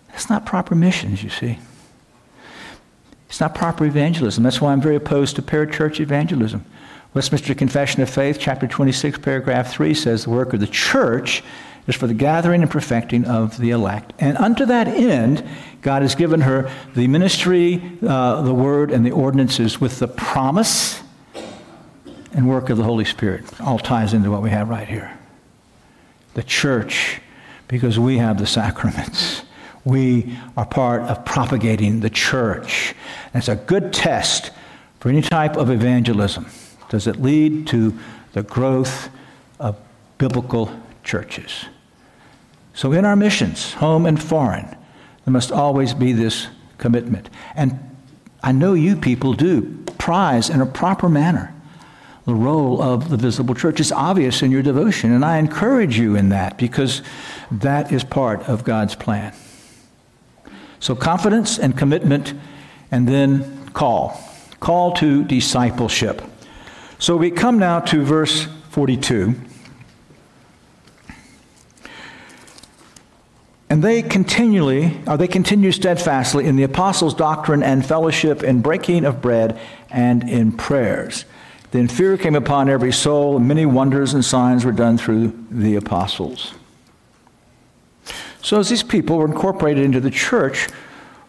[0.08, 1.58] That's not proper missions, you see.
[3.28, 4.44] It's not proper evangelism.
[4.44, 6.64] That's why I'm very opposed to parachurch evangelism.
[7.14, 11.42] Westminster Confession of Faith, chapter 26, paragraph 3 says the work of the church
[11.86, 14.12] is for the gathering and perfecting of the elect.
[14.18, 15.46] And unto that end,
[15.82, 21.02] God has given her the ministry, uh, the word, and the ordinances with the promise
[22.32, 23.44] and work of the Holy Spirit.
[23.60, 25.18] All ties into what we have right here.
[26.34, 27.20] The church,
[27.68, 29.42] because we have the sacraments.
[29.84, 32.94] We are part of propagating the church.
[33.32, 34.50] And it's a good test
[35.00, 36.46] for any type of evangelism.
[36.88, 37.96] does it lead to
[38.32, 39.10] the growth
[39.60, 39.76] of
[40.16, 40.70] biblical
[41.02, 41.66] churches.
[42.74, 44.66] So, in our missions, home and foreign,
[45.24, 47.30] there must always be this commitment.
[47.54, 47.78] And
[48.42, 51.54] I know you people do prize in a proper manner
[52.26, 53.80] the role of the visible church.
[53.80, 57.02] It's obvious in your devotion, and I encourage you in that because
[57.50, 59.34] that is part of God's plan.
[60.80, 62.34] So, confidence and commitment,
[62.90, 64.20] and then call.
[64.60, 66.22] Call to discipleship.
[66.98, 69.34] So, we come now to verse 42.
[73.74, 79.04] And they continually, or they continue steadfastly in the apostles' doctrine and fellowship, in breaking
[79.04, 79.58] of bread,
[79.90, 81.24] and in prayers.
[81.72, 85.74] Then fear came upon every soul, and many wonders and signs were done through the
[85.74, 86.54] apostles.
[88.42, 90.68] So, as these people were incorporated into the church,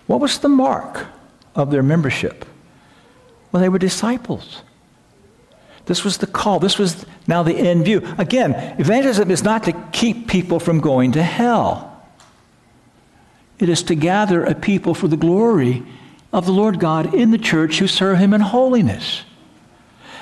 [0.06, 1.08] what was the mark
[1.56, 2.46] of their membership?
[3.52, 4.62] Well, they were disciples.
[5.88, 6.60] This was the call.
[6.60, 8.04] This was now the end view.
[8.20, 11.85] Again, evangelism is not to keep people from going to hell.
[13.60, 15.84] It is to gather a people for the glory
[16.34, 19.24] of the Lord God in the church who serve Him in holiness.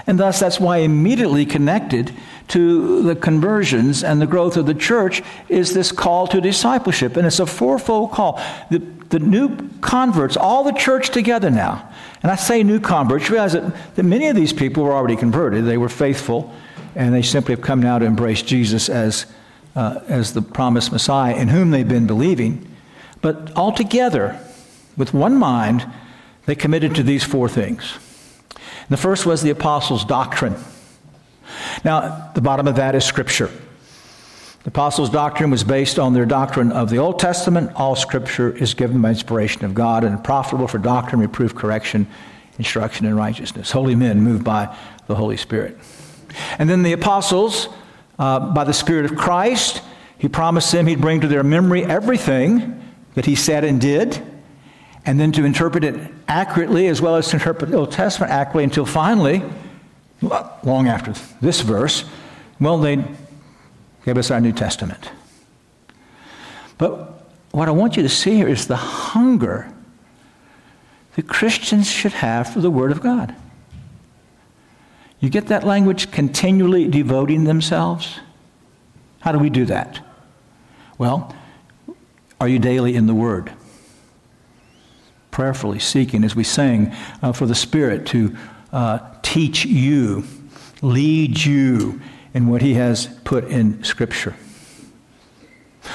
[0.05, 2.13] And thus, that's why immediately connected
[2.49, 7.15] to the conversions and the growth of the church is this call to discipleship.
[7.15, 8.41] And it's a fourfold call.
[8.69, 11.89] The, the new converts, all the church together now.
[12.21, 15.65] And I say new converts, realize that, that many of these people were already converted.
[15.65, 16.53] They were faithful,
[16.95, 19.25] and they simply have come now to embrace Jesus as,
[19.75, 22.72] uh, as the promised Messiah in whom they've been believing.
[23.23, 24.37] But altogether,
[24.97, 25.89] with one mind,
[26.45, 27.97] they committed to these four things.
[28.89, 30.55] The first was the apostles' doctrine.
[31.85, 33.49] Now, the bottom of that is Scripture.
[34.63, 37.71] The apostles' doctrine was based on their doctrine of the Old Testament.
[37.75, 42.07] All Scripture is given by inspiration of God and profitable for doctrine, reproof, correction,
[42.57, 43.71] instruction in righteousness.
[43.71, 44.75] Holy men moved by
[45.07, 45.77] the Holy Spirit.
[46.59, 47.69] And then the apostles,
[48.19, 49.81] uh, by the Spirit of Christ,
[50.17, 52.81] he promised them he'd bring to their memory everything
[53.15, 54.21] that he said and did,
[55.05, 58.63] and then to interpret it accurately as well as to interpret the Old Testament accurately
[58.63, 59.43] until finally,
[60.21, 62.05] long after this verse,
[62.59, 63.03] well, they
[64.05, 65.11] gave us our New Testament.
[66.77, 69.71] But what I want you to see here is the hunger
[71.15, 73.35] that Christians should have for the Word of God.
[75.19, 78.19] You get that language continually devoting themselves?
[79.19, 79.99] How do we do that?
[80.97, 81.33] Well,
[82.43, 83.53] are you daily in the Word?
[85.31, 88.35] Prayerfully seeking, as we sang, uh, for the Spirit to
[88.73, 90.25] uh, teach you,
[90.81, 92.01] lead you
[92.33, 94.35] in what He has put in Scripture.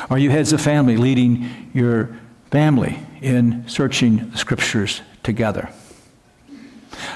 [0.09, 2.19] Are you heads of family leading your
[2.51, 5.69] family in searching the Scriptures together?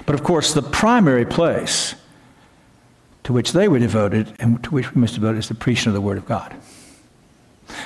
[0.04, 1.94] But of course, the primary place
[3.24, 5.94] to which they were devoted and to which we must devote is the preaching of
[5.94, 6.54] the Word of God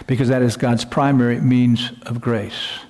[0.06, 2.80] because that is God's primary means of grace.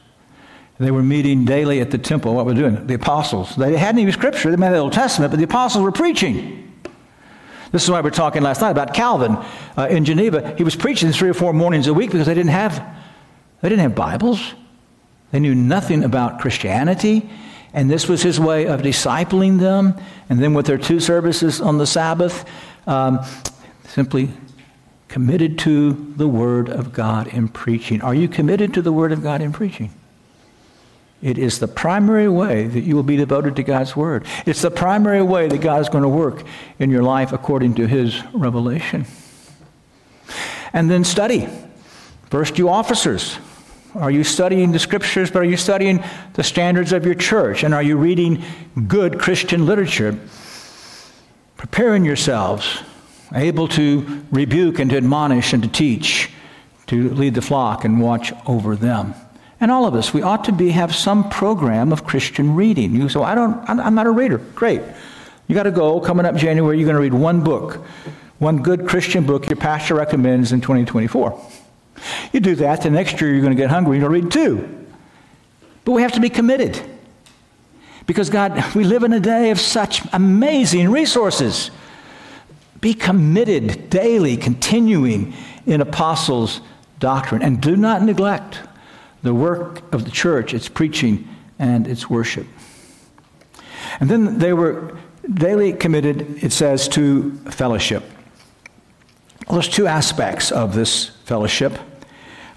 [0.78, 2.34] They were meeting daily at the temple.
[2.34, 2.86] What were they doing?
[2.86, 3.56] The apostles.
[3.56, 4.54] They hadn't even scripture.
[4.54, 6.62] They had the Old Testament, but the apostles were preaching.
[7.72, 9.36] This is why we were talking last night about Calvin
[9.76, 10.54] uh, in Geneva.
[10.56, 12.82] He was preaching three or four mornings a week because they didn't have
[13.62, 14.54] they didn't have Bibles.
[15.32, 17.28] They knew nothing about Christianity,
[17.72, 19.94] and this was his way of discipling them.
[20.28, 22.44] And then with their two services on the Sabbath,
[22.86, 23.20] um,
[23.88, 24.30] simply
[25.08, 28.02] committed to the Word of God in preaching.
[28.02, 29.92] Are you committed to the Word of God in preaching?
[31.22, 34.26] It is the primary way that you will be devoted to God's Word.
[34.44, 36.44] It's the primary way that God is going to work
[36.78, 39.06] in your life according to His revelation.
[40.72, 41.48] And then study.
[42.28, 43.38] First, you officers.
[43.94, 47.62] Are you studying the scriptures, but are you studying the standards of your church?
[47.62, 48.42] And are you reading
[48.86, 50.18] good Christian literature?
[51.56, 52.82] Preparing yourselves
[53.34, 56.30] able to rebuke and to admonish and to teach,
[56.86, 59.14] to lead the flock and watch over them.
[59.60, 62.94] And all of us, we ought to be, have some program of Christian reading.
[62.94, 64.38] You say, I don't, I'm not a reader.
[64.38, 64.82] Great.
[65.48, 67.76] You got to go, coming up January, you're going to read one book,
[68.38, 71.50] one good Christian book your pastor recommends in 2024.
[72.32, 74.32] You do that, the next year you're going to get hungry, you're going to read
[74.32, 74.86] two.
[75.84, 76.78] But we have to be committed.
[78.06, 81.70] Because God, we live in a day of such amazing resources.
[82.80, 85.32] Be committed daily, continuing
[85.66, 86.60] in apostles'
[86.98, 87.42] doctrine.
[87.42, 88.60] And do not neglect
[89.22, 92.46] the work of the church, its preaching and its worship.
[94.00, 94.96] And then they were
[95.32, 98.04] daily committed, it says, to fellowship.
[99.48, 101.72] Well, there's two aspects of this fellowship.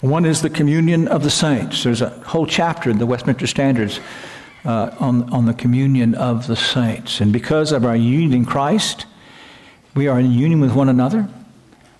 [0.02, 1.84] One is the communion of the saints.
[1.84, 4.00] There's a whole chapter in the Westminster Standards
[4.66, 7.22] uh, on, on the communion of the saints.
[7.22, 9.06] And because of our union in Christ,
[9.96, 11.28] we are in union with one another.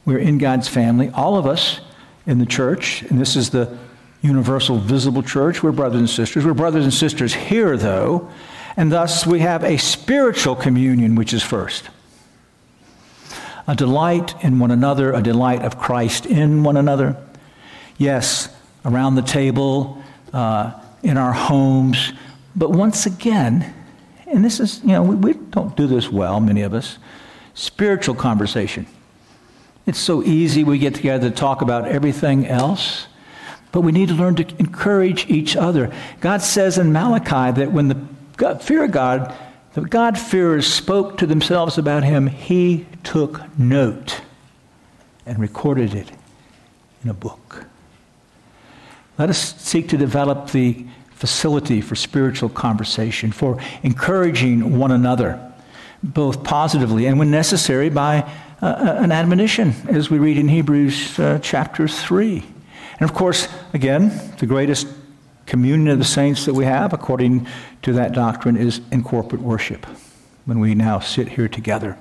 [0.06, 1.10] We're in God's family.
[1.14, 1.82] All of us
[2.26, 3.78] in the church, and this is the
[4.22, 6.46] universal visible church, we're brothers and sisters.
[6.46, 8.30] We're brothers and sisters here, though,
[8.76, 11.90] and thus we have a spiritual communion, which is first.
[13.68, 17.16] A delight in one another, a delight of Christ in one another.
[17.98, 18.50] Yes,
[18.84, 20.02] around the table,
[20.34, 20.74] uh,
[21.04, 22.14] in our homes,
[22.56, 23.74] but once again,
[24.28, 26.98] and this is, you know, we, we don't do this well, many of us,
[27.60, 28.86] spiritual conversation.
[29.86, 33.08] It's so easy we get together to talk about everything else,
[33.74, 35.92] but we need to learn to encourage each other.
[36.22, 37.98] God says in Malachi that when the
[38.38, 39.36] God, fear of God,
[39.74, 44.22] the God-fearers spoke to themselves about him, he took note
[45.26, 46.12] and recorded it
[47.04, 47.66] in a book.
[49.18, 55.49] Let us seek to develop the facility for spiritual conversation, for encouraging one another,
[56.04, 58.20] both positively and when necessary by
[58.62, 62.44] uh, uh, an admonition, as we read in Hebrews uh, chapter 3.
[63.00, 64.88] And of course, again, the greatest
[65.46, 67.48] communion of the saints that we have, according
[67.82, 69.86] to that doctrine, is in corporate worship,
[70.46, 71.98] when we now sit here together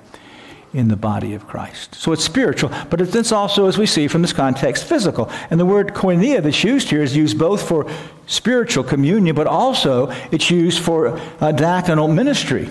[0.75, 1.95] in the body of Christ.
[1.95, 5.31] So it's spiritual, but it's also, as we see from this context, physical.
[5.51, 7.91] And the word koinonia that's used here is used both for
[8.27, 12.69] spiritual communion, but also it's used for uh, diaconal ministry.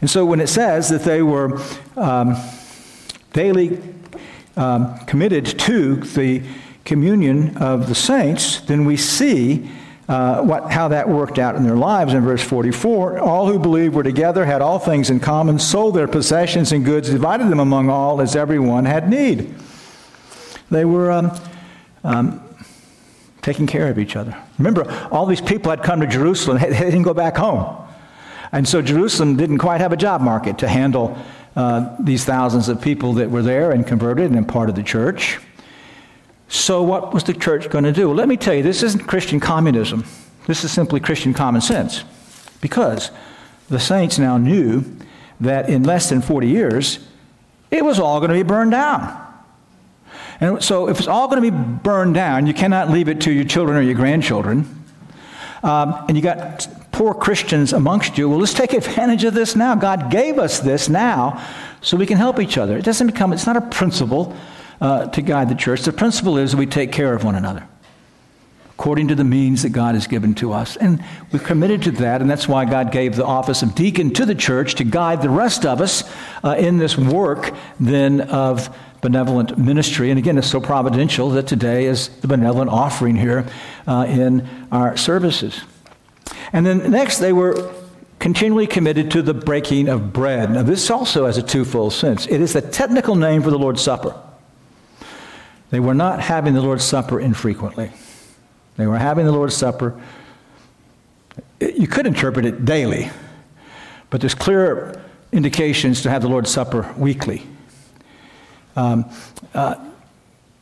[0.00, 1.60] And so when it says that they were
[1.96, 2.36] um,
[3.32, 3.80] daily
[4.56, 6.42] um, committed to the
[6.84, 9.70] communion of the saints, then we see
[10.08, 13.18] uh, what, how that worked out in their lives in verse 44.
[13.18, 17.10] All who believed were together, had all things in common, sold their possessions and goods,
[17.10, 19.54] divided them among all as everyone had need.
[20.70, 21.38] They were um,
[22.04, 22.42] um,
[23.42, 24.36] taking care of each other.
[24.58, 27.87] Remember, all these people had come to Jerusalem, they didn't go back home.
[28.52, 31.18] And so Jerusalem didn't quite have a job market to handle
[31.56, 35.38] uh, these thousands of people that were there and converted and part of the church.
[36.48, 38.08] So, what was the church going to do?
[38.08, 40.04] Well, let me tell you, this isn't Christian communism.
[40.46, 42.04] This is simply Christian common sense.
[42.60, 43.10] Because
[43.68, 44.84] the saints now knew
[45.40, 47.00] that in less than 40 years,
[47.70, 49.26] it was all going to be burned down.
[50.40, 53.32] And so, if it's all going to be burned down, you cannot leave it to
[53.32, 54.84] your children or your grandchildren.
[55.62, 56.66] Um, and you got
[56.98, 58.28] poor Christians amongst you.
[58.28, 59.76] Well, let's take advantage of this now.
[59.76, 61.40] God gave us this now
[61.80, 62.76] so we can help each other.
[62.76, 64.36] It doesn't become, it's not a principle
[64.80, 65.82] uh, to guide the church.
[65.82, 67.68] The principle is we take care of one another
[68.70, 70.76] according to the means that God has given to us.
[70.76, 74.26] And we're committed to that, and that's why God gave the office of deacon to
[74.26, 76.02] the church to guide the rest of us
[76.42, 80.10] uh, in this work then of benevolent ministry.
[80.10, 83.46] And again, it's so providential that today is the benevolent offering here
[83.86, 85.60] uh, in our services.
[86.52, 87.72] And then next, they were
[88.18, 90.50] continually committed to the breaking of bread.
[90.50, 92.26] Now, this also has a twofold sense.
[92.26, 94.20] It is the technical name for the Lord's Supper.
[95.70, 97.92] They were not having the Lord's Supper infrequently.
[98.76, 100.00] They were having the Lord's Supper.
[101.60, 103.10] You could interpret it daily,
[104.10, 107.42] but there's clear indications to have the Lord's Supper weekly.
[108.76, 109.10] Um,
[109.54, 109.74] uh,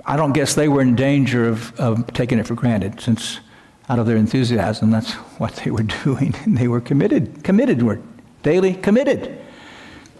[0.04, 3.40] I don't guess they were in danger of, of taking it for granted, since
[3.88, 6.34] out of their enthusiasm, that's what they were doing.
[6.46, 8.00] They were committed, committed were
[8.42, 9.38] daily committed.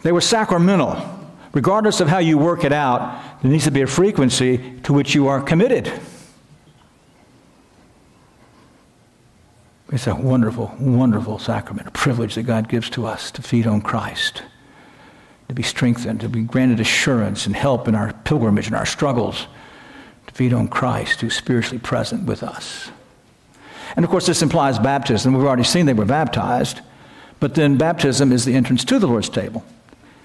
[0.02, 0.96] They were sacramental.
[1.52, 5.14] Regardless of how you work it out, there needs to be a frequency to which
[5.14, 5.90] you are committed.
[9.90, 13.80] It's a wonderful, wonderful sacrament, a privilege that God gives to us to feed on
[13.80, 14.42] Christ,
[15.48, 19.46] to be strengthened, to be granted assurance and help in our pilgrimage and our struggles,
[20.26, 22.90] to feed on Christ who's spiritually present with us.
[23.95, 25.34] And of course, this implies baptism.
[25.34, 26.80] We've already seen they were baptized,
[27.39, 29.64] but then baptism is the entrance to the Lord's table.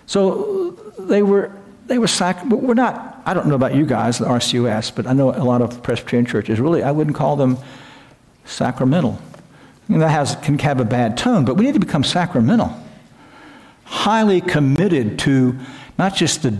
[0.07, 1.51] So they were
[1.87, 5.13] they were sac- we're not i don't know about you guys the rcus but i
[5.13, 7.57] know a lot of presbyterian churches really i wouldn't call them
[8.45, 9.19] sacramental
[9.89, 12.73] mean, that has, can have a bad tone but we need to become sacramental
[13.83, 15.57] highly committed to
[15.97, 16.57] not just the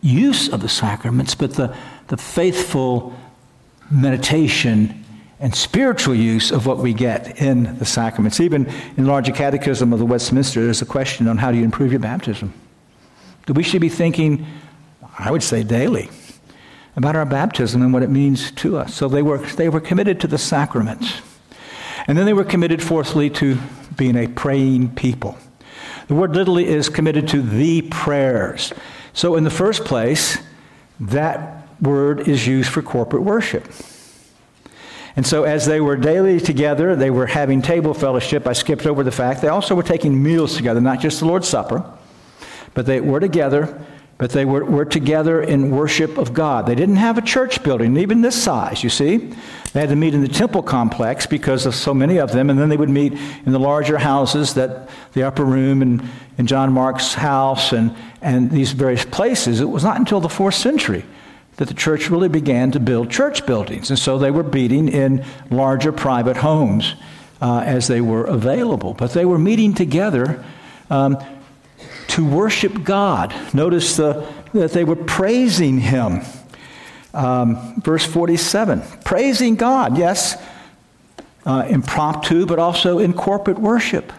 [0.00, 1.74] use of the sacraments but the,
[2.06, 3.12] the faithful
[3.90, 4.97] meditation
[5.40, 8.40] and spiritual use of what we get in the sacraments.
[8.40, 8.66] Even
[8.96, 11.92] in the Larger Catechism of the Westminster, there's a question on how do you improve
[11.92, 12.52] your baptism.
[13.46, 14.46] That we should be thinking,
[15.18, 16.10] I would say daily,
[16.96, 18.94] about our baptism and what it means to us.
[18.94, 21.20] So they were, they were committed to the sacraments.
[22.08, 23.58] And then they were committed, fourthly, to
[23.96, 25.38] being a praying people.
[26.08, 28.72] The word literally is committed to the prayers.
[29.12, 30.38] So, in the first place,
[31.00, 33.68] that word is used for corporate worship.
[35.18, 38.46] And so, as they were daily together, they were having table fellowship.
[38.46, 41.48] I skipped over the fact they also were taking meals together, not just the Lord's
[41.48, 41.84] Supper,
[42.72, 43.84] but they were together,
[44.16, 46.66] but they were, were together in worship of God.
[46.66, 49.34] They didn't have a church building, even this size, you see.
[49.72, 52.56] They had to meet in the temple complex because of so many of them, and
[52.56, 53.12] then they would meet
[53.44, 56.00] in the larger houses, that the upper room and,
[56.38, 57.92] and John Mark's house and,
[58.22, 59.60] and these various places.
[59.60, 61.04] It was not until the fourth century
[61.58, 63.90] that the church really began to build church buildings.
[63.90, 66.94] And so they were meeting in larger private homes
[67.42, 68.94] uh, as they were available.
[68.94, 70.44] But they were meeting together
[70.88, 71.18] um,
[72.08, 73.34] to worship God.
[73.52, 76.22] Notice the, that they were praising Him.
[77.12, 80.40] Um, verse 47 praising God, yes,
[81.44, 84.12] uh, impromptu, but also in corporate worship,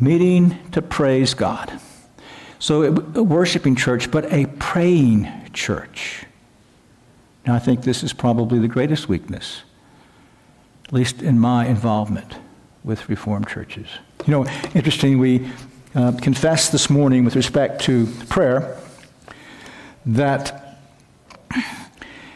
[0.00, 1.78] meeting to praise God.
[2.58, 2.82] So,
[3.14, 6.26] a worshiping church, but a praying church.
[7.46, 9.62] Now, I think this is probably the greatest weakness,
[10.86, 12.36] at least in my involvement
[12.84, 13.86] with Reformed churches.
[14.26, 15.50] You know, interesting, we
[15.94, 18.78] uh, confessed this morning with respect to prayer
[20.06, 20.78] that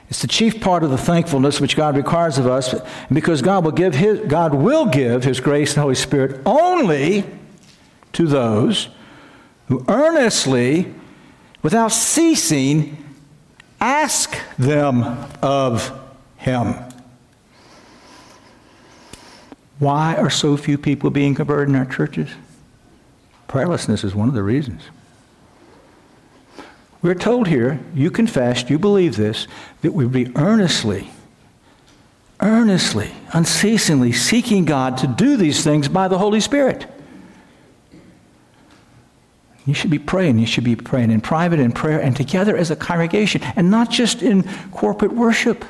[0.09, 2.75] it's the chief part of the thankfulness which God requires of us,
[3.13, 7.25] because God will give his, God will give His grace and Holy Spirit only
[8.13, 8.89] to those
[9.69, 10.93] who earnestly,
[11.63, 13.04] without ceasing,
[13.85, 15.93] Ask them of
[16.39, 16.75] him.
[19.79, 22.31] Why are so few people being converted in our churches?
[23.47, 24.85] Prayerlessness is one of the reasons.
[27.03, 29.47] We're told here, you confessed, you believe this,
[29.83, 31.11] that we be earnestly,
[32.41, 36.91] earnestly, unceasingly seeking God to do these things by the Holy Spirit.
[39.67, 40.39] You should be praying.
[40.39, 43.91] You should be praying in private, in prayer, and together as a congregation, and not
[43.91, 45.65] just in corporate worship.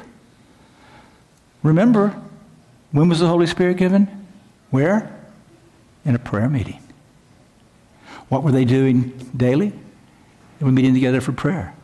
[1.62, 2.20] Remember,
[2.90, 4.26] when was the Holy Spirit given?
[4.70, 5.10] Where?
[6.04, 6.80] In a prayer meeting.
[8.28, 9.70] What were they doing daily?
[10.58, 11.74] They were meeting together for prayer.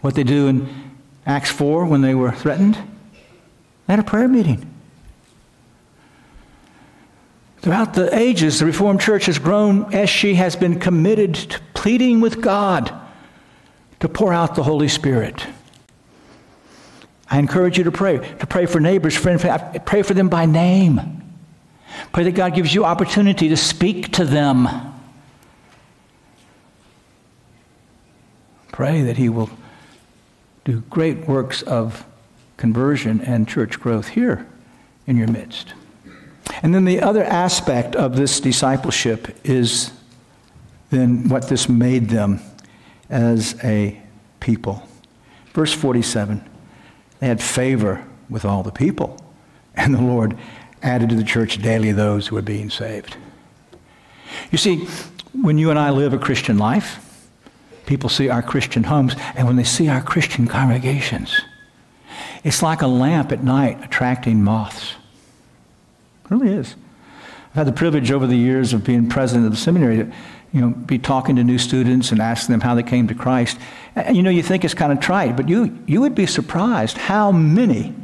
[0.00, 0.68] What they do in
[1.26, 2.76] Acts 4 when they were threatened?
[3.86, 4.70] They had a prayer meeting.
[7.66, 12.20] Throughout the ages, the Reformed Church has grown as she has been committed to pleading
[12.20, 12.92] with God
[13.98, 15.44] to pour out the Holy Spirit.
[17.28, 19.44] I encourage you to pray, to pray for neighbors, friends,
[19.84, 21.24] pray for them by name.
[22.12, 24.68] Pray that God gives you opportunity to speak to them.
[28.70, 29.50] Pray that He will
[30.64, 32.06] do great works of
[32.58, 34.46] conversion and church growth here
[35.08, 35.74] in your midst.
[36.62, 39.92] And then the other aspect of this discipleship is
[40.90, 42.40] then what this made them
[43.10, 44.00] as a
[44.40, 44.86] people.
[45.52, 46.44] Verse 47
[47.18, 49.18] they had favor with all the people,
[49.74, 50.36] and the Lord
[50.82, 53.16] added to the church daily those who were being saved.
[54.50, 54.86] You see,
[55.32, 57.28] when you and I live a Christian life,
[57.86, 61.40] people see our Christian homes, and when they see our Christian congregations,
[62.44, 64.94] it's like a lamp at night attracting moths.
[66.26, 66.74] It really is.
[67.50, 70.12] I've had the privilege over the years of being president of the seminary to,
[70.52, 73.58] you know, be talking to new students and asking them how they came to Christ.
[73.94, 76.98] And you know, you think it's kind of trite, but you, you would be surprised
[76.98, 77.94] how many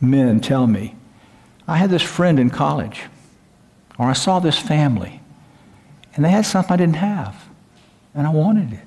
[0.00, 0.94] men tell me,
[1.66, 3.02] I had this friend in college,
[3.98, 5.20] or I saw this family,
[6.14, 7.48] and they had something I didn't have,
[8.14, 8.84] and I wanted it.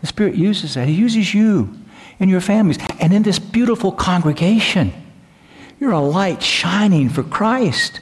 [0.00, 0.88] The Spirit uses that.
[0.88, 1.76] He uses you
[2.18, 4.92] in your families and in this beautiful congregation.
[5.80, 8.00] You're a light shining for Christ.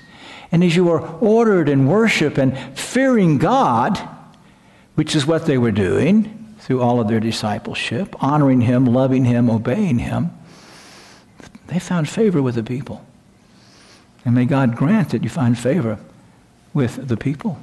[0.51, 3.97] And as you are ordered in worship and fearing God,
[4.97, 9.49] which is what they were doing through all of their discipleship, honoring Him, loving Him,
[9.49, 10.31] obeying Him,
[11.68, 13.05] they found favor with the people.
[14.24, 15.99] And may God grant that you find favor
[16.74, 17.59] with the people.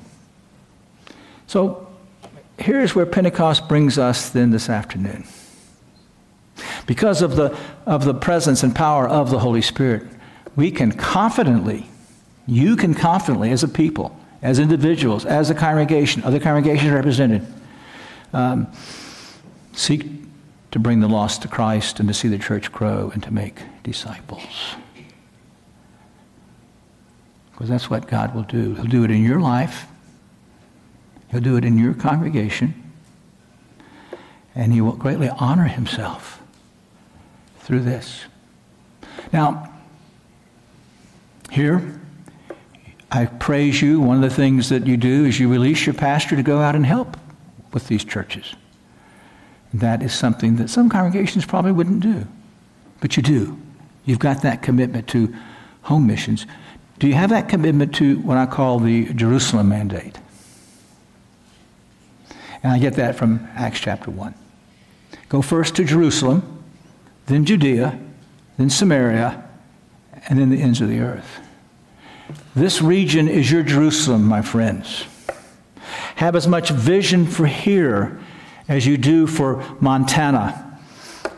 [1.48, 1.88] So
[2.58, 5.26] here's where Pentecost brings us then this afternoon.
[6.88, 10.04] Because of the, of the presence and power of the Holy Spirit,
[10.56, 11.90] we can confidently,
[12.48, 17.46] you can confidently, as a people, as individuals, as a congregation, other congregations represented,
[18.34, 18.68] um,
[19.74, 20.06] seek
[20.72, 23.62] to bring the lost to Christ and to see the church grow and to make
[23.84, 24.76] disciples.
[27.52, 28.76] Because that's what God will do.
[28.76, 29.88] He'll do it in your life,
[31.32, 32.74] He'll do it in your congregation,
[34.54, 36.35] and He will greatly honor Himself
[37.66, 38.26] through this.
[39.34, 39.74] Now,
[41.50, 42.00] here,
[43.12, 44.00] I praise you.
[44.00, 46.76] One of the things that you do is you release your pastor to go out
[46.76, 47.18] and help
[47.74, 48.56] with these churches.
[49.74, 52.28] That is something that some congregations probably wouldn't do,
[53.02, 53.60] but you do.
[54.06, 55.36] You've got that commitment to
[55.82, 56.46] home missions.
[57.00, 60.20] Do you have that commitment to what I call the Jerusalem mandate?
[62.62, 64.36] And I get that from Acts chapter 1.
[65.30, 66.55] Go first to Jerusalem,
[67.28, 68.00] then Judea,
[68.58, 69.44] then Samaria,
[70.28, 71.40] and then the ends of the earth.
[72.56, 75.06] This region is your Jerusalem, my friends.
[76.16, 78.20] Have as much vision for here
[78.68, 80.80] as you do for Montana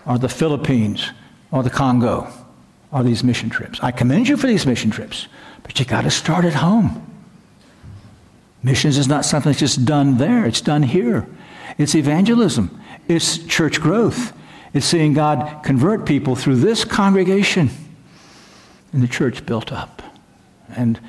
[0.06, 1.12] or the Philippines
[1.52, 2.32] or the Congo
[2.92, 3.80] or these mission trips.
[3.82, 5.28] I commend you for these mission trips,
[5.64, 7.04] but you got to start at home.
[8.64, 11.28] Missions is not something that's just done there, it's done here.
[11.78, 14.34] It's evangelism, it's church growth,
[14.74, 17.70] it's seeing God convert people through this congregation
[18.94, 20.02] and the church built up
[20.76, 21.00] and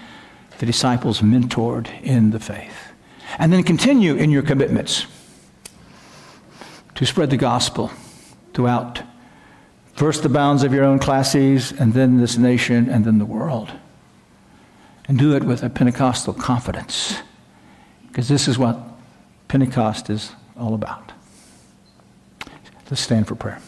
[0.59, 2.93] the disciples mentored in the faith.
[3.39, 5.07] And then continue in your commitments
[6.95, 7.93] to spread the gospel
[8.55, 9.03] throughout
[9.95, 13.73] first the bounds of your own classis, and then this nation, and then the world.
[15.09, 17.17] And do it with a Pentecostal confidence,
[18.07, 18.79] because this is what
[19.49, 21.13] Pentecost is all about.
[22.91, 23.61] Let's stand for prayer.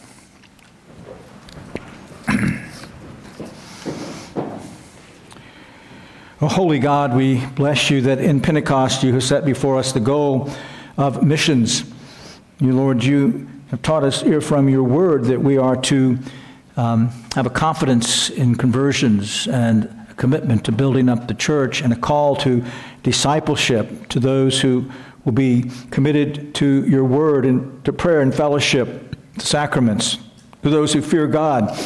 [6.41, 9.99] oh, holy God, we bless you that in Pentecost you have set before us the
[9.99, 10.49] goal
[10.97, 11.83] of missions.
[12.59, 16.17] You, Lord, you have taught us here from your word that we are to
[16.75, 21.93] um, have a confidence in conversions and a commitment to building up the church and
[21.93, 22.65] a call to
[23.03, 24.89] discipleship to those who
[25.25, 30.17] will be committed to your word and to prayer and fellowship, to sacraments,
[30.63, 31.77] to those who fear God,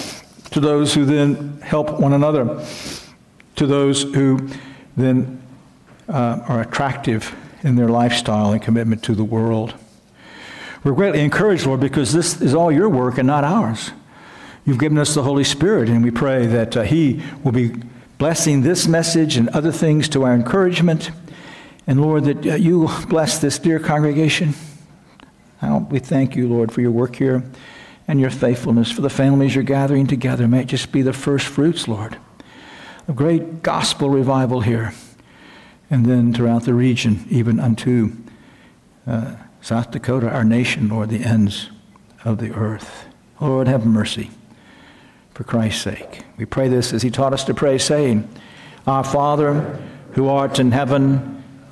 [0.51, 2.65] to those who then help one another,
[3.55, 4.47] to those who
[4.95, 5.41] then
[6.07, 9.73] uh, are attractive in their lifestyle and commitment to the world.
[10.83, 13.91] We're greatly encouraged, Lord, because this is all your work and not ours.
[14.65, 17.73] You've given us the Holy Spirit, and we pray that uh, He will be
[18.17, 21.11] blessing this message and other things to our encouragement.
[21.87, 24.53] And Lord, that uh, you bless this dear congregation.
[25.89, 27.43] we thank you, Lord, for your work here
[28.07, 30.47] and your faithfulness, for the families you're gathering together.
[30.47, 32.17] May it just be the first fruits, Lord,
[33.07, 34.93] a great gospel revival here,
[35.89, 38.11] and then throughout the region, even unto.
[39.07, 41.71] Uh, South Dakota, our nation, Lord, the ends
[42.23, 43.07] of the earth.
[43.41, 44.29] Lord, have mercy
[45.33, 46.21] for Christ's sake.
[46.37, 48.29] We pray this as He taught us to pray, saying,
[48.85, 49.79] Our Father,
[50.11, 51.43] who art in heaven,